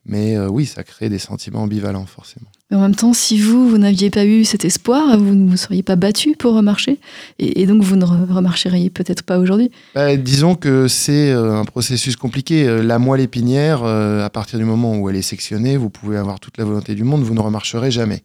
[0.07, 2.45] Mais euh, oui, ça crée des sentiments ambivalents, forcément.
[2.69, 5.57] Mais en même temps, si vous, vous n'aviez pas eu cet espoir, vous ne vous
[5.57, 6.99] seriez pas battu pour remarcher.
[7.39, 9.71] Et, et donc, vous ne re- remarcheriez peut-être pas aujourd'hui.
[9.95, 12.67] Bah, disons que c'est euh, un processus compliqué.
[12.67, 16.39] Euh, La moelle épinière, à partir du moment où elle est sectionnée, vous pouvez avoir
[16.39, 18.23] toute la volonté du monde, vous ne remarcherez jamais.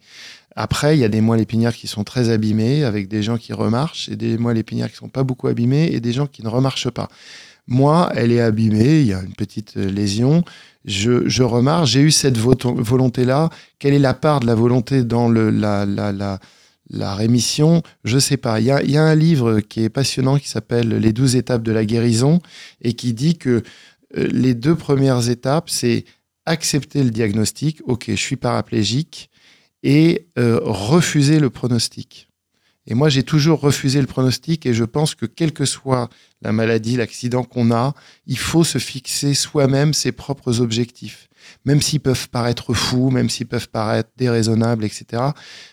[0.57, 3.53] Après, il y a des moelles épinières qui sont très abîmées, avec des gens qui
[3.53, 6.49] remarchent, et des moelles épinières qui sont pas beaucoup abîmées, et des gens qui ne
[6.49, 7.09] remarchent pas.
[7.71, 10.45] Moi, elle est abîmée, il y a une petite lésion.
[10.85, 13.49] Je, je remarque, j'ai eu cette volonté-là.
[13.79, 16.39] Quelle est la part de la volonté dans le, la, la,
[16.91, 17.83] la, rémission?
[18.05, 18.59] Je sais pas.
[18.61, 21.63] Il y a, y a un livre qui est passionnant qui s'appelle Les douze étapes
[21.63, 22.41] de la guérison
[22.83, 23.63] et qui dit que
[24.17, 26.05] euh, les deux premières étapes, c'est
[26.47, 29.31] accepter le diagnostic, ok, je suis paraplégique,
[29.83, 32.30] et euh, refuser le pronostic.
[32.87, 36.09] Et moi, j'ai toujours refusé le pronostic et je pense que quelle que soit
[36.43, 37.95] la maladie, l'accident qu'on a,
[38.27, 41.29] il faut se fixer soi-même ses propres objectifs.
[41.65, 45.23] Même s'ils peuvent paraître fous, même s'ils peuvent paraître déraisonnables, etc.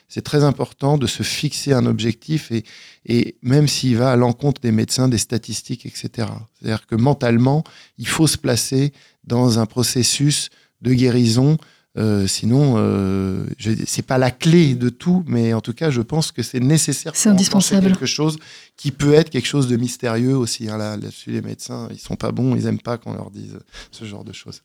[0.08, 2.64] C'est très important de se fixer un objectif et,
[3.06, 6.28] et même s'il va à l'encontre des médecins, des statistiques, etc.
[6.54, 7.64] C'est-à-dire que mentalement,
[7.98, 8.92] il faut se placer
[9.24, 10.50] dans un processus
[10.82, 11.58] de guérison
[11.98, 13.46] euh, sinon, euh,
[13.86, 17.14] c'est pas la clé de tout, mais en tout cas, je pense que c'est nécessaire.
[17.16, 17.88] C'est indispensable.
[17.88, 18.38] Quelque chose
[18.76, 20.70] qui peut être quelque chose de mystérieux aussi.
[20.70, 20.78] Hein.
[20.78, 23.58] Là, dessus les médecins, ils sont pas bons, ils aiment pas qu'on leur dise
[23.92, 24.62] ce genre de choses.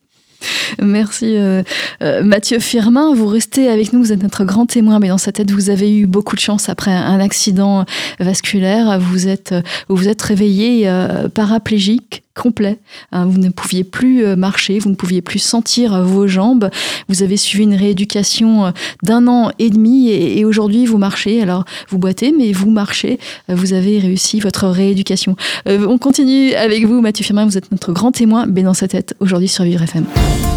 [0.80, 1.62] Merci euh,
[2.02, 3.14] euh, Mathieu Firmin.
[3.14, 5.96] Vous restez avec nous, vous êtes notre grand témoin, mais dans sa tête, vous avez
[5.96, 7.84] eu beaucoup de chance après un accident
[8.20, 8.98] vasculaire.
[9.00, 9.54] Vous êtes,
[9.88, 10.90] vous, vous êtes réveillé
[11.34, 12.78] paraplégique complet.
[13.12, 16.70] Hein, vous ne pouviez plus euh, marcher, vous ne pouviez plus sentir euh, vos jambes.
[17.08, 18.70] Vous avez suivi une rééducation euh,
[19.02, 21.42] d'un an et demi et, aujourd'hui vous marchez.
[21.42, 23.18] Alors vous boitez, mais vous marchez.
[23.48, 25.36] Vous avez réussi votre rééducation.
[25.66, 27.44] on continue avec vous, Mathieu Firmin.
[27.44, 28.46] Vous êtes notre grand témoin.
[28.46, 30.04] Bien dans sa tête aujourd'hui sur Vivre FM.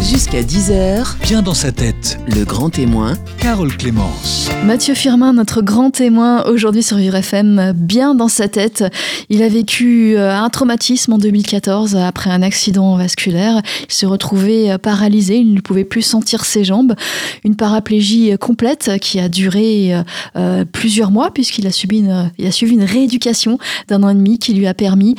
[0.02, 1.16] Jusqu'à 10h.
[1.22, 2.18] Bien dans sa tête.
[2.28, 3.14] Le grand témoin.
[3.40, 4.48] Carole Clémence.
[4.64, 7.72] Mathieu Firmin, notre grand témoin aujourd'hui sur Vivre FM.
[7.74, 8.84] Bien dans sa tête.
[9.30, 13.62] Il a vécu un traumatisme en 2014 après un accident vasculaire.
[13.88, 16.94] Il se retrouvait euh, paralysé, il ne pouvait plus sentir ses jambes.
[17.44, 19.94] Une paraplégie euh, complète qui a duré
[20.36, 24.14] euh, plusieurs mois puisqu'il a, subi une, il a suivi une rééducation d'un an et
[24.14, 25.14] demi qui lui a permis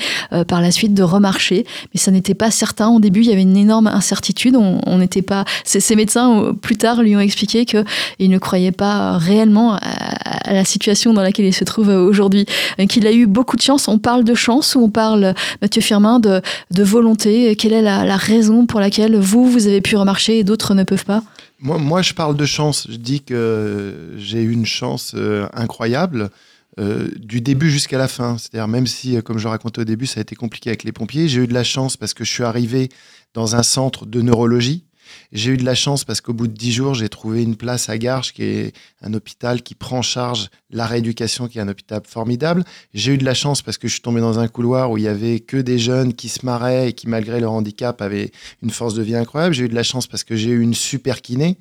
[0.48, 1.66] par la suite de remarcher.
[1.94, 2.90] Mais ça n'était pas certain.
[2.90, 4.56] Au début, il y avait une énorme incertitude.
[4.56, 4.67] On
[4.98, 5.46] n'était pas.
[5.64, 11.14] Ces, médecins, plus tard, lui ont expliqué qu'ils ne croyaient pas réellement à, la situation
[11.14, 12.46] dans laquelle il se trouve aujourd'hui.
[12.90, 13.88] Qu'il a eu beaucoup de chance.
[13.88, 17.56] On parle de chance ou on parle, Mathieu Firmin, de, de volonté?
[17.56, 21.06] Quelle est la, raison pour laquelle vous, vous avez pu remarcher et d'autres ne peuvent
[21.06, 21.24] pas?
[21.60, 22.88] Moi, moi, je parle de chance.
[22.90, 26.30] Je dis que j'ai eu une chance euh, incroyable.
[26.80, 28.38] Euh, du début jusqu'à la fin.
[28.38, 30.92] C'est-à-dire, même si, euh, comme je racontais au début, ça a été compliqué avec les
[30.92, 32.90] pompiers, j'ai eu de la chance parce que je suis arrivé
[33.34, 34.88] dans un centre de neurologie
[35.32, 37.90] j'ai eu de la chance parce qu'au bout de dix jours, j'ai trouvé une place
[37.90, 41.68] à Garches, qui est un hôpital qui prend en charge la rééducation, qui est un
[41.68, 42.64] hôpital formidable.
[42.94, 45.04] J'ai eu de la chance parce que je suis tombé dans un couloir où il
[45.04, 48.70] y avait que des jeunes qui se marraient et qui, malgré leur handicap, avaient une
[48.70, 49.54] force de vie incroyable.
[49.54, 51.58] J'ai eu de la chance parce que j'ai eu une super kiné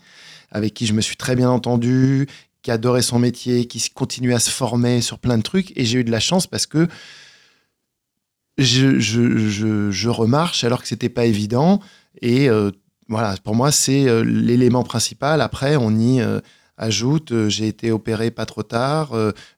[0.53, 2.29] avec qui je me suis très bien entendu,
[2.67, 5.73] qui adorait son métier, qui continuait à se former sur plein de trucs.
[5.79, 6.89] Et j'ai eu de la chance parce que
[8.59, 11.79] je, remarche alors que c'était pas évident.
[12.23, 12.73] Et euh,
[13.09, 15.43] voilà, pour moi, c'est euh, l'élément principal.
[15.43, 16.41] Après, on y euh,
[16.77, 19.13] ajoute, j'ai été opéré pas trop tard,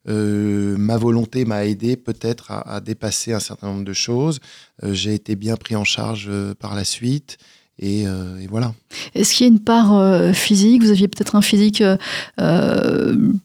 [0.05, 4.39] ma volonté m'a aidé peut-être à, dépasser un certain nombre de choses,
[4.85, 7.39] j'ai été bien pris en charge par la suite.
[7.79, 8.07] Et,
[8.49, 8.75] voilà.
[9.15, 10.83] Est-ce qu'il y a une part physique?
[10.83, 11.83] Vous aviez peut-être un physique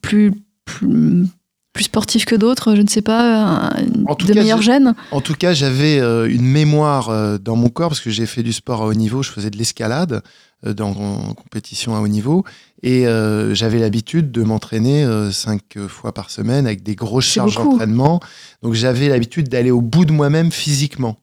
[0.02, 0.32] plus,
[0.64, 1.26] plus
[1.74, 4.94] plus sportif que d'autres, je ne sais pas, de meilleurs gènes?
[5.10, 8.44] En tout cas, j'avais euh, une mémoire euh, dans mon corps parce que j'ai fait
[8.44, 10.22] du sport à haut niveau, je faisais de l'escalade
[10.64, 12.44] euh, dans en compétition à haut niveau
[12.82, 13.06] et
[13.52, 18.20] j'avais l'habitude de m'entraîner cinq fois par semaine avec des grosses charges d'entraînement.
[18.62, 21.16] Donc j'avais l'habitude d'aller au bout de moi-même physiquement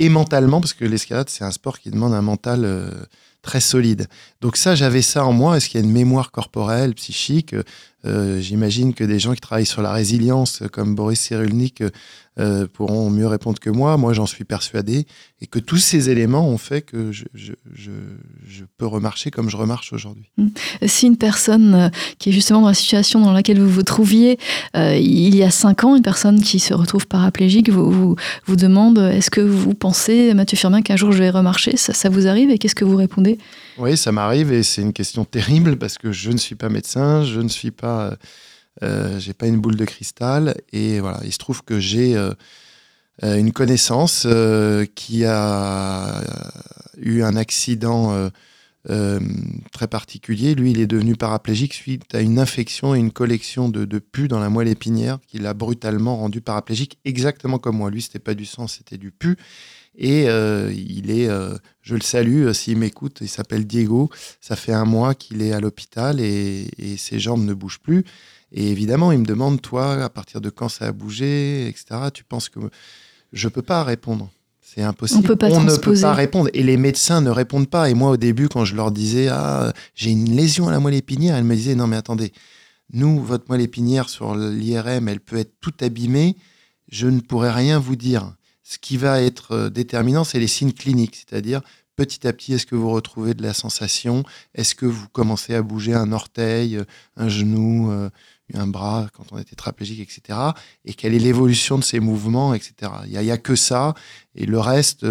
[0.00, 2.66] et mentalement parce que l'escalade c'est un sport qui demande un mental
[3.42, 4.06] très solide.
[4.40, 5.56] Donc ça, j'avais ça en moi.
[5.56, 7.54] Est-ce qu'il y a une mémoire corporelle, psychique
[8.04, 11.82] euh, J'imagine que des gens qui travaillent sur la résilience, comme Boris Cyrulnik,
[12.38, 13.96] euh, pourront mieux répondre que moi.
[13.96, 15.04] Moi, j'en suis persuadé.
[15.42, 17.90] Et que tous ces éléments ont fait que je, je, je,
[18.46, 20.30] je peux remarcher comme je remarche aujourd'hui.
[20.38, 20.46] Mmh.
[20.86, 24.38] Si une personne euh, qui est justement dans la situation dans laquelle vous vous trouviez
[24.76, 28.56] euh, il y a cinq ans, une personne qui se retrouve paraplégique, vous, vous, vous
[28.56, 31.76] demande est-ce que vous pensez, Mathieu Firmin, qu'un jour je vais remarcher?
[31.76, 32.50] Ça, ça vous arrive?
[32.50, 33.38] Et qu'est-ce que vous répondez?
[33.76, 37.24] Oui, ça m'arrive et c'est une question terrible parce que je ne suis pas médecin,
[37.24, 37.89] je ne suis pas
[38.82, 42.32] euh, j'ai pas une boule de cristal et voilà, il se trouve que j'ai euh,
[43.22, 44.26] euh, une connaissance
[44.94, 46.22] qui a
[46.96, 48.30] eu un accident
[48.86, 50.54] très particulier.
[50.54, 54.28] Lui, il est devenu paraplégique suite à une infection et une collection de, de pus
[54.28, 57.90] dans la moelle épinière qui l'a brutalement rendu paraplégique, exactement comme moi.
[57.90, 59.36] Lui, c'était pas du sang, c'était du pus.
[59.96, 61.28] Et il est,
[61.82, 64.08] je le salue s'il m'écoute, il s'appelle Diego.
[64.40, 68.04] Ça fait un mois qu'il est à l'hôpital et, et, ses jambes ne bougent plus.
[68.52, 72.10] Et évidemment, il me demande, toi, à partir de quand ça a bougé, etc.
[72.12, 72.60] Tu penses que
[73.32, 74.30] je peux pas répondre.
[74.60, 75.20] C'est impossible.
[75.24, 76.48] On peut pas ne peut pas répondre.
[76.54, 77.90] Et les médecins ne répondent pas.
[77.90, 80.94] Et moi, au début, quand je leur disais, ah, j'ai une lésion à la moelle
[80.94, 82.32] épinière, elles me disaient, non, mais attendez,
[82.92, 86.36] nous, votre moelle épinière sur l'IRM, elle peut être toute abîmée.
[86.88, 88.32] Je ne pourrais rien vous dire.
[88.70, 91.60] Ce qui va être euh, déterminant, c'est les signes cliniques, c'est-à-dire
[91.96, 94.22] petit à petit, est-ce que vous retrouvez de la sensation?
[94.54, 96.84] Est-ce que vous commencez à bouger un orteil, euh,
[97.16, 98.10] un genou, euh,
[98.54, 100.38] un bras quand on est tétraplégique, etc.
[100.84, 102.92] Et quelle est l'évolution de ces mouvements, etc.
[103.06, 103.94] Il n'y a, a, que ça.
[104.36, 105.04] Et le reste,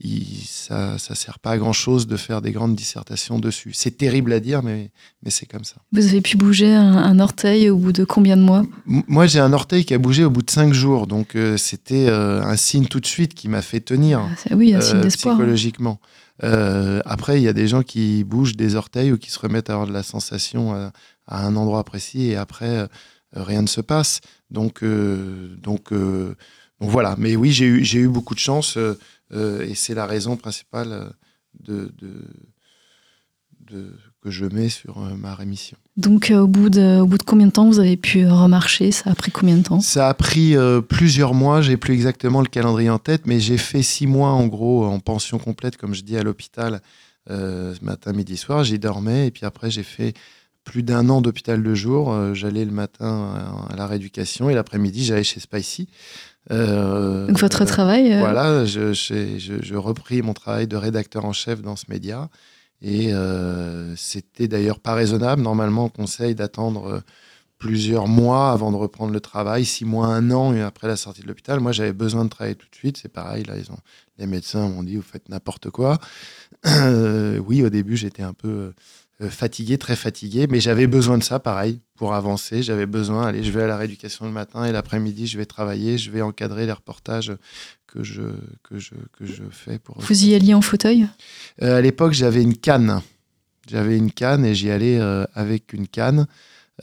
[0.00, 3.72] il, ça ne sert pas à grand-chose de faire des grandes dissertations dessus.
[3.74, 4.90] C'est terrible à dire, mais,
[5.22, 5.76] mais c'est comme ça.
[5.92, 8.64] Vous avez pu bouger un, un, orteil au bout de combien de mois?
[8.86, 11.06] Moi, j'ai un orteil qui a bougé au bout de cinq jours.
[11.06, 14.20] Donc, euh, c'était euh, un signe tout de suite qui m'a fait tenir.
[14.50, 15.36] Ah, oui, un signe d'espoir.
[15.36, 16.00] Psychologiquement.
[16.42, 19.68] Euh, après, il y a des gens qui bougent des orteils ou qui se remettent
[19.68, 20.92] à avoir de la sensation à,
[21.26, 22.86] à un endroit précis et après, euh,
[23.34, 24.22] rien ne se passe.
[24.50, 27.16] Donc, euh, donc, donc voilà.
[27.18, 28.78] Mais oui, j'ai eu, eu beaucoup de chance
[29.32, 31.12] et c'est la raison principale
[31.58, 32.24] de, de,
[33.70, 35.76] de, que je mets sur ma rémission.
[35.96, 38.90] Donc, au, bout de, au bout de combien de temps vous avez pu remarcher?
[38.90, 39.80] Ça a pris combien de temps?
[39.80, 41.60] Ça a pris euh, plusieurs mois.
[41.60, 44.98] J'ai plus exactement le calendrier en tête, mais j'ai fait six mois en gros en
[44.98, 46.80] pension complète, comme je dis, à l'hôpital,
[47.28, 48.64] euh, matin, midi, soir.
[48.64, 50.14] J'y dormais et puis après, j'ai fait
[50.64, 52.12] plus d'un an d'hôpital de jour.
[52.12, 55.88] Euh, j'allais le matin à la rééducation et l'après-midi, j'allais chez Spicy.
[56.50, 61.32] Euh, Donc, votre travail Voilà, je, je, je, je repris mon travail de rédacteur en
[61.32, 62.28] chef dans ce média.
[62.82, 65.42] Et euh, c'était d'ailleurs pas raisonnable.
[65.42, 67.00] Normalement, on conseille d'attendre euh,
[67.58, 71.28] plusieurs mois avant de reprendre le travail, six mois, un an après la sortie de
[71.28, 71.60] l'hôpital.
[71.60, 72.96] Moi, j'avais besoin de travailler tout de suite.
[72.96, 73.78] C'est pareil, là, ils ont,
[74.18, 75.98] les médecins m'ont dit, vous faites n'importe quoi.
[76.66, 78.74] Euh, oui, au début, j'étais un peu
[79.28, 82.62] fatigué, très fatigué, mais j'avais besoin de ça, pareil, pour avancer.
[82.62, 85.98] J'avais besoin, allez, je vais à la rééducation le matin et l'après-midi, je vais travailler,
[85.98, 87.32] je vais encadrer les reportages
[87.86, 88.22] que je,
[88.62, 89.78] que je, que je fais.
[89.78, 91.06] Pour Vous y alliez en fauteuil?
[91.62, 93.02] Euh, À l'époque, j'avais une canne.
[93.68, 96.26] J'avais une canne et j'y allais euh, avec une canne.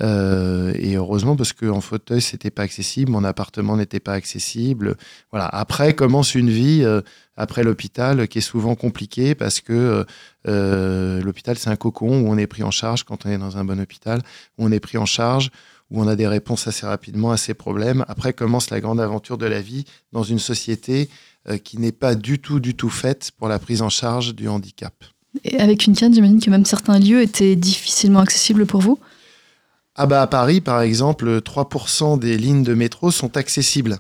[0.02, 4.96] Euh, et heureusement, parce qu'en fauteuil, c'était pas accessible, mon appartement n'était pas accessible.
[5.32, 5.48] Voilà.
[5.48, 7.02] Après commence une vie euh,
[7.36, 10.06] après l'hôpital qui est souvent compliquée parce que
[10.48, 13.58] euh, l'hôpital, c'est un cocon où on est pris en charge quand on est dans
[13.58, 14.22] un bon hôpital,
[14.58, 15.50] où on est pris en charge,
[15.90, 18.06] où on a des réponses assez rapidement à ces problèmes.
[18.08, 21.10] Après commence la grande aventure de la vie dans une société
[21.64, 24.94] qui n'est pas du tout, du tout faite pour la prise en charge du handicap.
[25.58, 29.00] Avec une canne, j'imagine que même certains lieux étaient difficilement accessibles pour vous?
[29.98, 33.98] Ah bah à Paris, par exemple, 3% des lignes de métro sont accessibles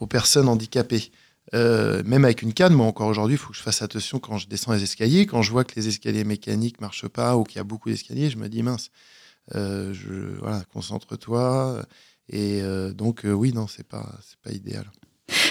[0.00, 1.12] aux personnes handicapées.
[1.54, 4.38] Euh, même avec une canne, moi encore aujourd'hui, il faut que je fasse attention quand
[4.38, 5.26] je descends les escaliers.
[5.26, 8.28] Quand je vois que les escaliers mécaniques marchent pas ou qu'il y a beaucoup d'escaliers,
[8.28, 8.90] je me dis mince,
[9.54, 9.94] euh,
[10.40, 11.86] voilà, concentre-toi.
[12.28, 14.90] Et euh, donc oui, non, c'est pas, c'est pas idéal.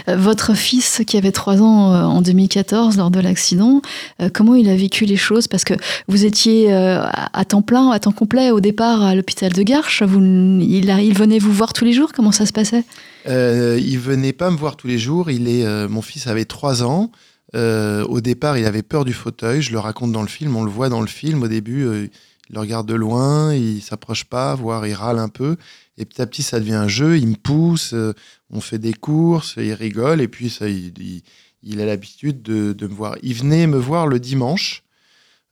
[0.08, 3.82] Votre fils, qui avait 3 ans euh, en 2014 lors de l'accident,
[4.22, 5.48] euh, comment il a vécu les choses?
[5.48, 5.74] Parce que
[6.08, 10.02] vous étiez euh, à temps plein, à temps complet au départ à l'hôpital de Garches.
[10.02, 12.12] Il, venait vous voir tous les jours?
[12.14, 12.84] Comment ça se passait?
[13.28, 15.30] Euh, Il venait pas me voir tous les jours.
[15.30, 17.12] Il est, euh, mon fils avait 3 ans.
[17.56, 19.62] Euh, au départ, il avait peur du fauteuil.
[19.62, 20.56] Je le raconte dans le film.
[20.56, 21.44] On le voit dans le film.
[21.44, 22.10] Au début,
[22.50, 25.58] il le regarde de loin, il s'approche pas, voire il râle un peu.
[25.98, 27.18] Et petit à petit, ça devient un jeu.
[27.18, 28.14] Il me pousse, euh,
[28.50, 30.22] on fait des courses, il rigole.
[30.22, 31.24] Et puis, ça, il,
[31.64, 33.16] il, a l'habitude de, de, me voir.
[33.24, 34.84] Il venait me voir le dimanche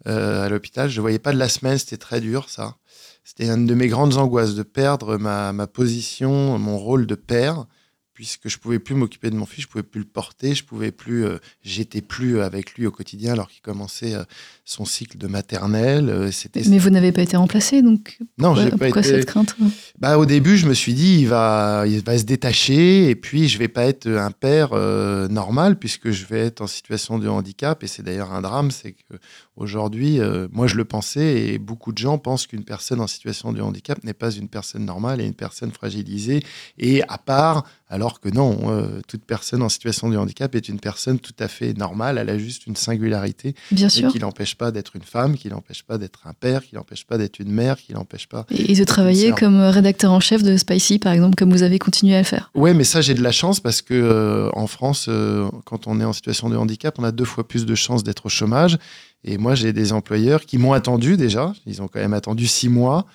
[0.07, 0.89] euh, à l'hôpital.
[0.89, 2.75] Je ne voyais pas de la semaine, c'était très dur, ça.
[3.23, 7.65] C'était une de mes grandes angoisses, de perdre ma, ma position, mon rôle de père
[8.13, 10.91] puisque je pouvais plus m'occuper de mon fils, je pouvais plus le porter, je pouvais
[10.91, 14.23] plus, euh, j'étais plus avec lui au quotidien alors qu'il commençait euh,
[14.65, 16.09] son cycle de maternelle.
[16.09, 16.61] Euh, c'était.
[16.67, 18.17] Mais vous n'avez pas été remplacé donc.
[18.37, 19.03] Non, j'ai pas été.
[19.03, 19.55] cette crainte
[19.99, 23.49] Bah au début, je me suis dit il va, il va se détacher et puis
[23.49, 27.27] je vais pas être un père euh, normal puisque je vais être en situation de
[27.27, 29.15] handicap et c'est d'ailleurs un drame, c'est que
[29.55, 33.51] aujourd'hui, euh, moi je le pensais et beaucoup de gens pensent qu'une personne en situation
[33.51, 36.43] de handicap n'est pas une personne normale et une personne fragilisée
[36.77, 40.79] et à part alors que non, euh, toute personne en situation de handicap est une
[40.79, 44.11] personne tout à fait normale, elle a juste une singularité Bien sûr.
[44.11, 47.19] qui l'empêche pas d'être une femme, qui l'empêche pas d'être un père, qui l'empêche pas
[47.19, 48.47] d'être une mère, qui l'empêche pas.
[48.49, 52.15] Et de travailler comme rédacteur en chef de Spicy, par exemple, comme vous avez continué
[52.15, 52.49] à le faire.
[52.55, 56.01] Ouais, mais ça j'ai de la chance parce que euh, en France, euh, quand on
[56.01, 58.79] est en situation de handicap, on a deux fois plus de chances d'être au chômage.
[59.23, 61.53] Et moi, j'ai des employeurs qui m'ont attendu déjà.
[61.67, 63.05] Ils ont quand même attendu six mois.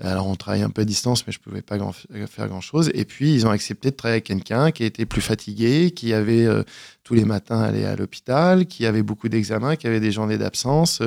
[0.00, 2.90] Alors, on travaille un peu à distance, mais je ne pouvais pas grand faire grand-chose.
[2.94, 6.46] Et puis, ils ont accepté de travailler avec quelqu'un qui était plus fatigué, qui avait
[6.46, 6.62] euh,
[7.02, 11.02] tous les matins allé à l'hôpital, qui avait beaucoup d'examens, qui avait des journées d'absence,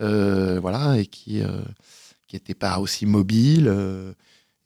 [0.00, 1.42] euh, voilà, et qui
[2.32, 3.70] n'était euh, pas aussi mobile.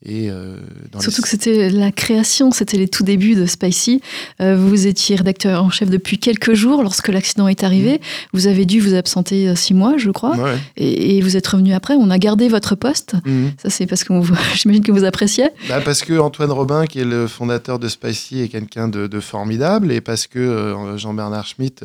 [0.07, 0.57] Et euh,
[0.93, 4.03] dans Surtout les- que c'était la création, c'était les tout débuts de Spicy.
[4.43, 8.03] Euh, vous étiez rédacteur en chef depuis quelques jours lorsque l'accident est arrivé.
[8.35, 10.59] Vous avez dû vous absenter euh, six mois, je crois, Ouais.
[10.77, 11.95] et, et vous êtes revenu après.
[11.95, 13.15] On a gardé votre poste.
[13.25, 13.53] Mhm.
[13.63, 14.13] Ça, c'est parce que
[14.57, 15.49] j'imagine que vous appréciez.
[15.71, 19.21] Bah, parce que Antoine Robin, qui est le fondateur de Spicy, est quelqu'un de, de
[19.21, 21.83] formidable, et parce que euh, Jean-Bernard Schmitt,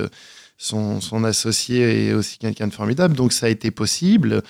[0.59, 3.15] son, son associé, est aussi quelqu'un de formidable.
[3.15, 4.43] Donc ça a été possible.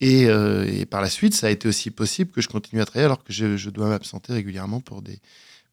[0.00, 2.84] Et, euh, et par la suite, ça a été aussi possible que je continue à
[2.84, 5.18] travailler alors que je, je dois m'absenter régulièrement pour des,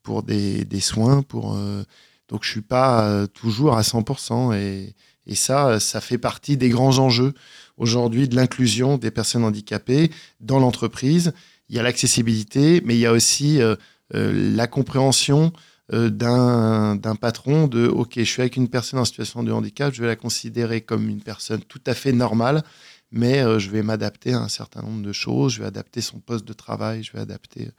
[0.02, 1.22] pour des, des soins.
[1.22, 1.84] Pour, euh,
[2.28, 4.56] donc je suis pas euh, toujours à 100%.
[4.56, 4.96] Et,
[5.28, 7.36] et ça, ça fait partie des grands enjeux
[7.78, 11.34] aujourd'hui de l'inclusion des personnes handicapées dans l'entreprise
[11.72, 13.76] il y a l'accessibilité, mais il y a aussi euh,
[14.14, 15.54] euh, la compréhension
[15.92, 20.02] d'un d'un patron de OK, je suis avec une personne en situation de handicap, je
[20.02, 22.64] vais la considérer comme une personne tout à fait normale,
[23.12, 26.20] mais euh, je vais m'adapter à un certain nombre de choses, je vais adapter son
[26.20, 27.72] poste de travail, je vais adapter euh,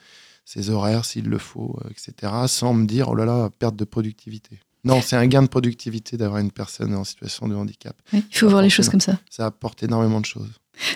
[0.45, 3.85] ses horaires s'il le faut, euh, etc., sans me dire oh là là, perte de
[3.85, 4.61] productivité.
[4.85, 7.97] Non, c'est un gain de productivité d'avoir une personne en situation de handicap.
[8.13, 9.17] Oui, il faut voir les choses comme ça.
[9.31, 10.51] Ça apporte énormément de choses.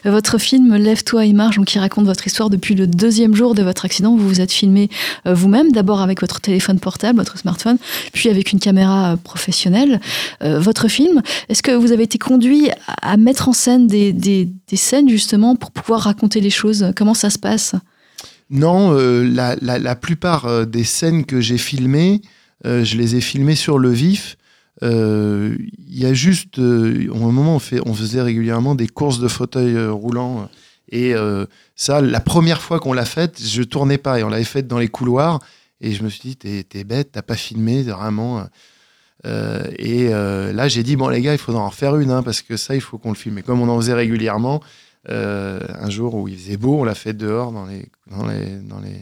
[0.05, 3.85] Votre film Lève-toi et marche, qui raconte votre histoire depuis le deuxième jour de votre
[3.85, 4.17] accident.
[4.17, 4.89] Vous vous êtes filmé
[5.27, 7.79] euh, vous-même, d'abord avec votre téléphone portable, votre smartphone,
[8.13, 10.01] puis avec une caméra euh, professionnelle.
[10.43, 12.71] Euh, votre film, est-ce que vous avez été conduit
[13.03, 16.93] à, mettre en scène des, scènes justement pour pouvoir raconter les choses?
[16.97, 17.75] Comment ça se passe?
[18.51, 22.23] Non, la, plupart des scènes que j'ai filmées,
[22.65, 24.37] je les ai filmées sur le vif.
[24.83, 25.57] Euh,
[25.89, 29.77] Il y a juste, euh, au moment, on, on faisait régulièrement des courses de fauteuils
[29.77, 30.49] euh, roulants.
[30.93, 31.15] Et
[31.75, 34.21] ça, la première fois qu'on l'a faite, je tournais pas.
[34.21, 35.41] Et on l'avait faite dans les couloirs.
[35.81, 38.47] Et je me suis dit, t'es bête, t'as pas filmé, vraiment.
[39.25, 42.57] Et là, j'ai dit, bon, les gars, il faudra en refaire une, hein, parce que
[42.57, 43.39] ça, il faut qu'on le filme.
[43.39, 44.63] Et comme on en faisait régulièrement,
[45.09, 48.79] un jour où il faisait beau, on l'a fait dehors dans les, dans les, dans
[48.79, 49.01] les,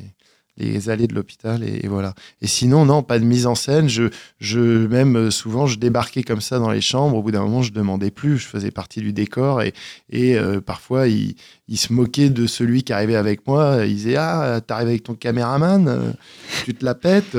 [0.56, 2.14] les allées de l'hôpital et, voilà.
[2.40, 3.88] Et sinon, non, pas de mise en scène.
[3.88, 4.04] Je,
[4.38, 7.16] je même euh, souvent, je débarquais comme ça dans les chambres.
[7.16, 8.38] Au bout d'un moment, je demandais plus.
[8.38, 9.74] Je faisais partie du décor et,
[10.10, 11.34] et euh, parfois, il,
[11.68, 13.84] il se moquait de celui qui arrivait avec moi.
[13.84, 16.12] Il disait ah, t'arrives avec ton caméraman, euh,
[16.64, 17.36] tu te la pètes.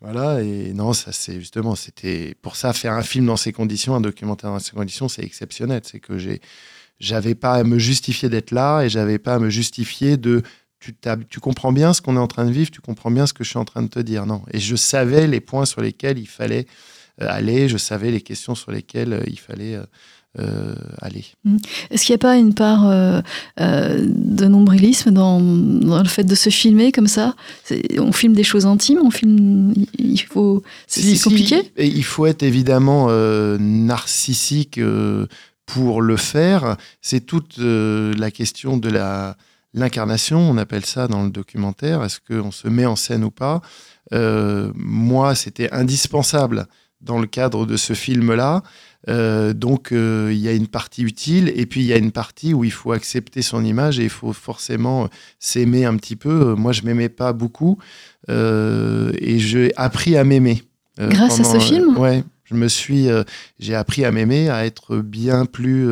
[0.00, 3.94] voilà, et non, ça c'est justement, c'était pour ça faire un film dans ces conditions,
[3.94, 5.80] un documentaire dans ces conditions, c'est exceptionnel.
[5.84, 6.40] C'est que j'ai,
[7.00, 10.42] j'avais pas à me justifier d'être là et j'avais pas à me justifier de.
[11.28, 13.44] Tu, comprends bien ce qu'on est en train de vivre, tu comprends bien ce que
[13.44, 14.26] je suis en train de te dire.
[14.26, 14.42] Non?
[14.52, 16.66] Et je savais les points sur lesquels il fallait
[17.22, 19.78] euh, aller, je savais les questions sur lesquelles euh, il fallait
[20.38, 21.24] euh, aller.
[21.90, 23.22] Est-ce qu'il n'y a pas une part euh,
[23.58, 27.34] euh, de nombrilisme dans, dans le fait de se filmer comme ça?
[27.98, 29.72] On filme des choses intimes, on filme.
[29.98, 30.62] Il faut.
[30.86, 31.72] C'est Si, c'est si, compliqué?
[31.78, 33.08] Et il faut être évidemment
[33.58, 34.78] narcissique
[35.64, 36.76] pour le faire.
[37.00, 39.38] C'est toute la question de la
[39.76, 42.02] l'incarnation, on appelle ça dans le documentaire.
[42.02, 43.60] Est-ce qu'on se met en scène ou pas
[44.12, 46.66] Euh, Moi, c'était indispensable
[47.00, 48.62] dans le cadre de ce film-là.
[49.08, 52.10] Euh, donc, euh, il y a une partie utile et puis il y a une
[52.10, 55.08] partie où il faut accepter son image et il faut forcément
[55.38, 56.54] s'aimer un petit peu.
[56.54, 57.78] Moi, je m'aimais pas beaucoup
[58.28, 60.62] et j'ai appris à m'aimer.
[60.98, 61.96] Grâce à ce film?
[61.98, 63.08] Ouais, je me suis,
[63.60, 65.88] j'ai appris à m'aimer, à être bien plus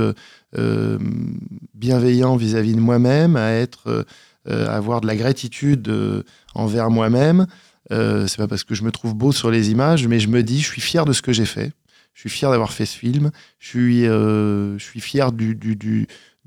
[1.74, 4.04] bienveillant vis-à-vis de moi-même, à être, euh,
[4.48, 6.22] euh, avoir de la gratitude euh,
[6.54, 7.46] envers moi-même.
[7.92, 10.42] Euh, c'est pas parce que je me trouve beau sur les images, mais je me
[10.42, 11.72] dis, je suis fier de ce que j'ai fait.
[12.14, 13.30] Je suis fier d'avoir fait ce film.
[13.58, 15.76] Je suis, euh, je suis fier du, du,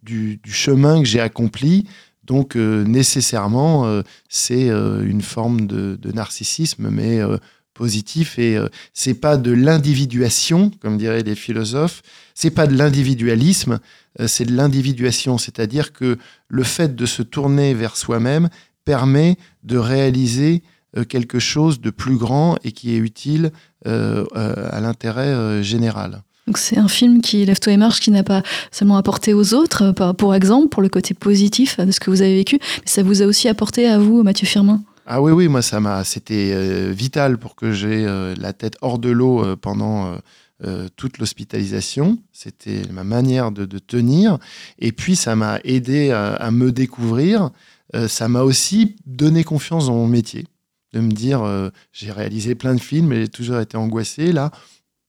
[0.04, 1.86] du, chemin que j'ai accompli.
[2.24, 7.38] Donc, euh, nécessairement, euh, c'est euh, une forme de, de narcissisme, mais euh,
[7.74, 8.40] positif.
[8.40, 12.02] Et euh, c'est pas de l'individuation, comme diraient les philosophes.
[12.40, 13.80] C'est pas de l'individualisme,
[14.20, 15.40] euh, c'est de l'individuation.
[15.40, 16.20] C'est-à-dire que
[16.50, 18.50] le fait de se tourner vers soi-même
[18.86, 20.62] permet de réaliser
[20.96, 23.52] euh, quelque chose de plus grand et qui est utile
[23.88, 26.22] euh, à l'intérêt général.
[26.46, 29.92] Donc c'est un film qui, Lève-toi et marche, qui n'a pas seulement apporté aux autres,
[29.92, 33.02] par- pour exemple, pour le côté positif de ce que vous avez vécu, mais ça
[33.02, 34.84] vous a aussi apporté à vous, Mathieu Firmin?
[35.08, 38.76] Ah oui, oui, moi, ça m'a, c'était euh, vital pour que j'ai euh, la tête
[38.82, 40.20] hors de l'eau pendant
[40.64, 42.18] euh, toute l'hospitalisation.
[42.32, 44.40] C'était ma manière de, tenir.
[44.80, 47.52] Et puis, ça m'a aidé à, me découvrir.
[47.96, 50.46] Euh, ça m'a aussi donné confiance dans mon métier.
[50.94, 54.32] De me dire, euh, j'ai réalisé plein de films et j'ai toujours été angoissé.
[54.32, 54.50] Là,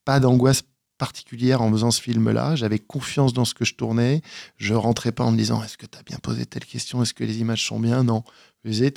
[0.04, 0.64] pas d'angoisse
[0.98, 2.54] particulière en faisant ce film-là.
[2.54, 4.20] J'avais confiance dans ce que je tournais.
[4.56, 7.02] Je rentrais pas en me disant, est-ce que tu as bien posé telle question?
[7.02, 8.02] Est-ce que les images sont bien?
[8.02, 8.22] Non.
[8.64, 8.92] Je disais,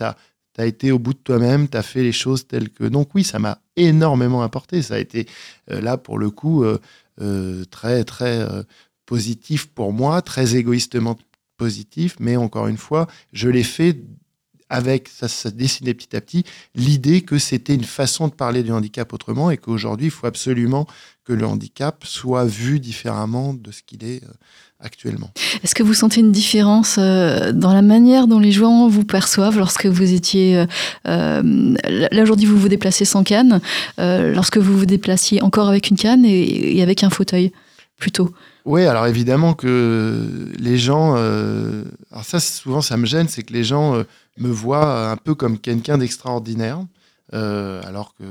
[0.54, 2.84] tu as été au bout de toi-même, tu as fait les choses telles que...
[2.84, 4.82] Donc oui, ça m'a énormément apporté.
[4.82, 5.28] Ça a été
[5.70, 6.80] euh, là, pour le coup, euh,
[7.22, 8.46] euh, très, très
[9.06, 11.18] positif pour moi, très égoïstement
[11.58, 13.98] positif, mais encore une fois, je l'ai fait
[14.70, 16.46] avec, ça, ça dessinait petit à petit,
[16.76, 20.88] l'idée que c'était une façon de parler du handicap autrement et qu'aujourd'hui, il faut absolument
[21.32, 24.28] que le handicap soit vu différemment de ce qu'il est euh,
[24.82, 25.32] actuellement.
[25.64, 29.58] Est-ce que vous sentez une différence euh, dans la manière dont les gens vous perçoivent
[29.58, 30.58] lorsque vous étiez...
[30.58, 30.66] Euh,
[31.08, 31.76] euh
[32.12, 33.62] là, aujourd'hui, vous vous déplacez sans canne,
[34.00, 37.54] euh, lorsque vous vous déplaciez encore avec une canne et, et avec un fauteuil,
[37.98, 38.34] plutôt?
[38.66, 43.54] Oui, alors évidemment que les gens, euh, alors ça souvent ça me gêne, c'est que
[43.54, 44.04] les gens euh,
[44.38, 46.80] me voient un peu comme quelqu'un d'extraordinaire,
[47.34, 48.24] euh, alors que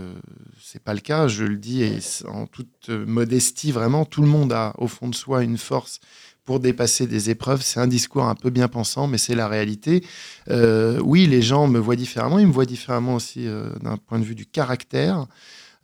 [0.62, 1.28] c'est pas le cas.
[1.28, 1.98] Je le dis et
[2.28, 6.00] en toute modestie, vraiment, tout le monde a au fond de soi une force
[6.44, 7.62] pour dépasser des épreuves.
[7.62, 10.04] C'est un discours un peu bien pensant, mais c'est la réalité.
[10.48, 14.18] Euh, oui, les gens me voient différemment, ils me voient différemment aussi euh, d'un point
[14.18, 15.26] de vue du caractère.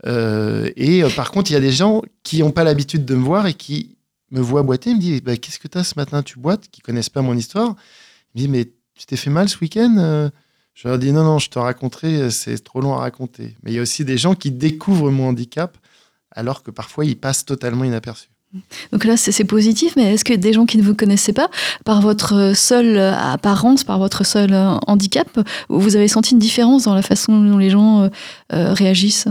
[0.05, 3.47] Et par contre, il y a des gens qui n'ont pas l'habitude de me voir
[3.47, 3.97] et qui
[4.31, 6.23] me voit boiter, il me dit bah, Qu'est-ce que tu as ce matin?
[6.23, 6.69] Tu boites?
[6.69, 7.75] Qui connaissent pas mon histoire.
[8.35, 8.65] Il me dit Mais
[8.95, 10.31] tu t'es fait mal ce week-end
[10.77, 13.57] Je leur dis Non, non, je te raconterai, c'est trop long à raconter.
[13.63, 15.77] Mais il y a aussi des gens qui découvrent mon handicap
[16.31, 18.29] alors que parfois il passe totalement inaperçu.
[18.93, 21.51] Donc là, c'est positif, mais est-ce que des gens qui ne vous connaissaient pas,
[21.85, 24.55] par votre seule apparence, par votre seul
[24.87, 25.29] handicap,
[25.69, 28.09] vous avez senti une différence dans la façon dont les gens
[28.53, 29.29] euh, réagissent?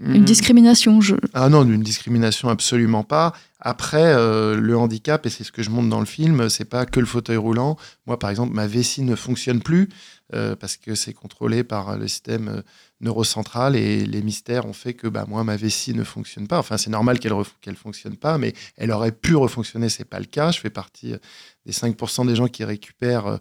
[0.00, 1.16] Une discrimination je...
[1.34, 3.34] Ah non, une discrimination absolument pas.
[3.60, 6.86] Après, euh, le handicap, et c'est ce que je montre dans le film, c'est pas
[6.86, 7.76] que le fauteuil roulant.
[8.06, 9.88] Moi, par exemple, ma vessie ne fonctionne plus
[10.34, 12.62] euh, parce que c'est contrôlé par le système euh,
[13.00, 16.58] neurocentral et les mystères ont fait que bah, moi, ma vessie ne fonctionne pas.
[16.58, 19.90] Enfin, c'est normal qu'elle ne fonctionne pas, mais elle aurait pu refonctionner.
[19.90, 20.50] C'est pas le cas.
[20.50, 21.14] Je fais partie
[21.66, 23.38] des 5% des gens qui récupèrent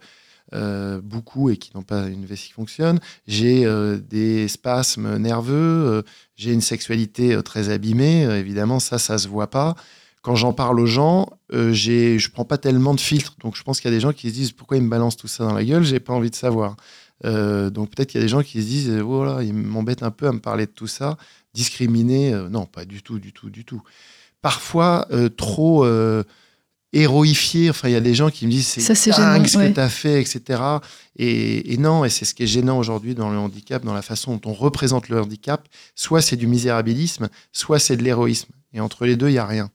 [0.54, 2.99] euh, beaucoup et qui n'ont pas une vessie qui fonctionne.
[3.26, 6.02] J'ai euh, des spasmes nerveux, euh,
[6.36, 8.24] j'ai une sexualité très abîmée.
[8.24, 9.76] Évidemment, ça, ça se voit pas.
[10.22, 13.36] Quand j'en parle aux gens, j'ai, je prends pas tellement de filtres.
[13.39, 15.18] Donc, je pense qu'il y a des gens qui se disent pourquoi ils me balancent
[15.18, 15.84] tout ça dans la gueule?
[15.84, 16.76] J'ai pas envie de savoir.
[17.24, 20.12] donc, peut-être qu'il y a des gens qui se disent voilà, oh il m'embête un
[20.12, 21.18] peu à me parler de tout ça.
[21.54, 23.82] Discriminer, non, pas du tout, du tout, du tout.
[24.41, 25.86] Parfois, trop
[26.93, 27.69] héroïfié.
[27.69, 29.69] Enfin, il y a des gens qui me disent c'est dingue ce ouais.
[29.69, 30.61] que tu as fait, etc.
[31.15, 34.01] Et, et non, et c'est ce qui est gênant aujourd'hui dans le handicap, dans la
[34.01, 35.67] façon dont on représente le handicap.
[35.95, 38.51] Soit c'est du misérabilisme, soit c'est de l'héroïsme.
[38.73, 39.69] Et entre les deux, il n'y a rien.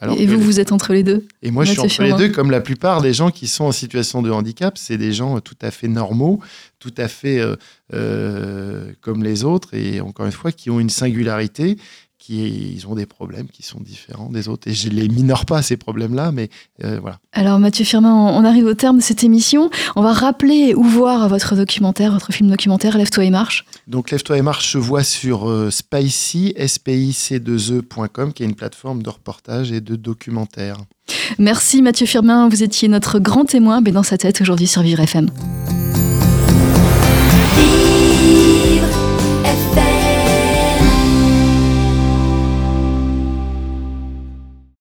[0.00, 0.44] Alors et vous, les...
[0.44, 1.24] vous êtes entre les deux?
[1.42, 3.72] Et moi, je suis entre les deux, comme la plupart des gens qui sont en
[3.72, 4.76] situation de handicap.
[4.76, 6.40] C'est des gens tout à fait normaux,
[6.80, 7.54] tout à fait euh,
[7.92, 11.78] euh, comme les autres, et encore une fois, qui ont une singularité
[12.24, 14.68] qui ils ont des problèmes qui sont différents des autres.
[14.68, 16.48] Et je les minore pas ces problèmes-là, mais
[16.82, 17.18] euh, voilà.
[17.32, 19.68] Alors Mathieu Firmin, on arrive au terme de cette émission.
[19.94, 23.66] On va rappeler où voir votre documentaire, votre film documentaire Lève-toi et marche.
[23.88, 29.10] Donc Lève-toi et marche se voit sur euh, Spicy, spic2e.com, qui est une plateforme de
[29.10, 30.78] reportage et de documentaire.
[31.38, 35.00] Merci Mathieu Firmin, vous étiez notre grand témoin, mais dans sa tête aujourd'hui sur Vivre
[35.00, 35.28] FM.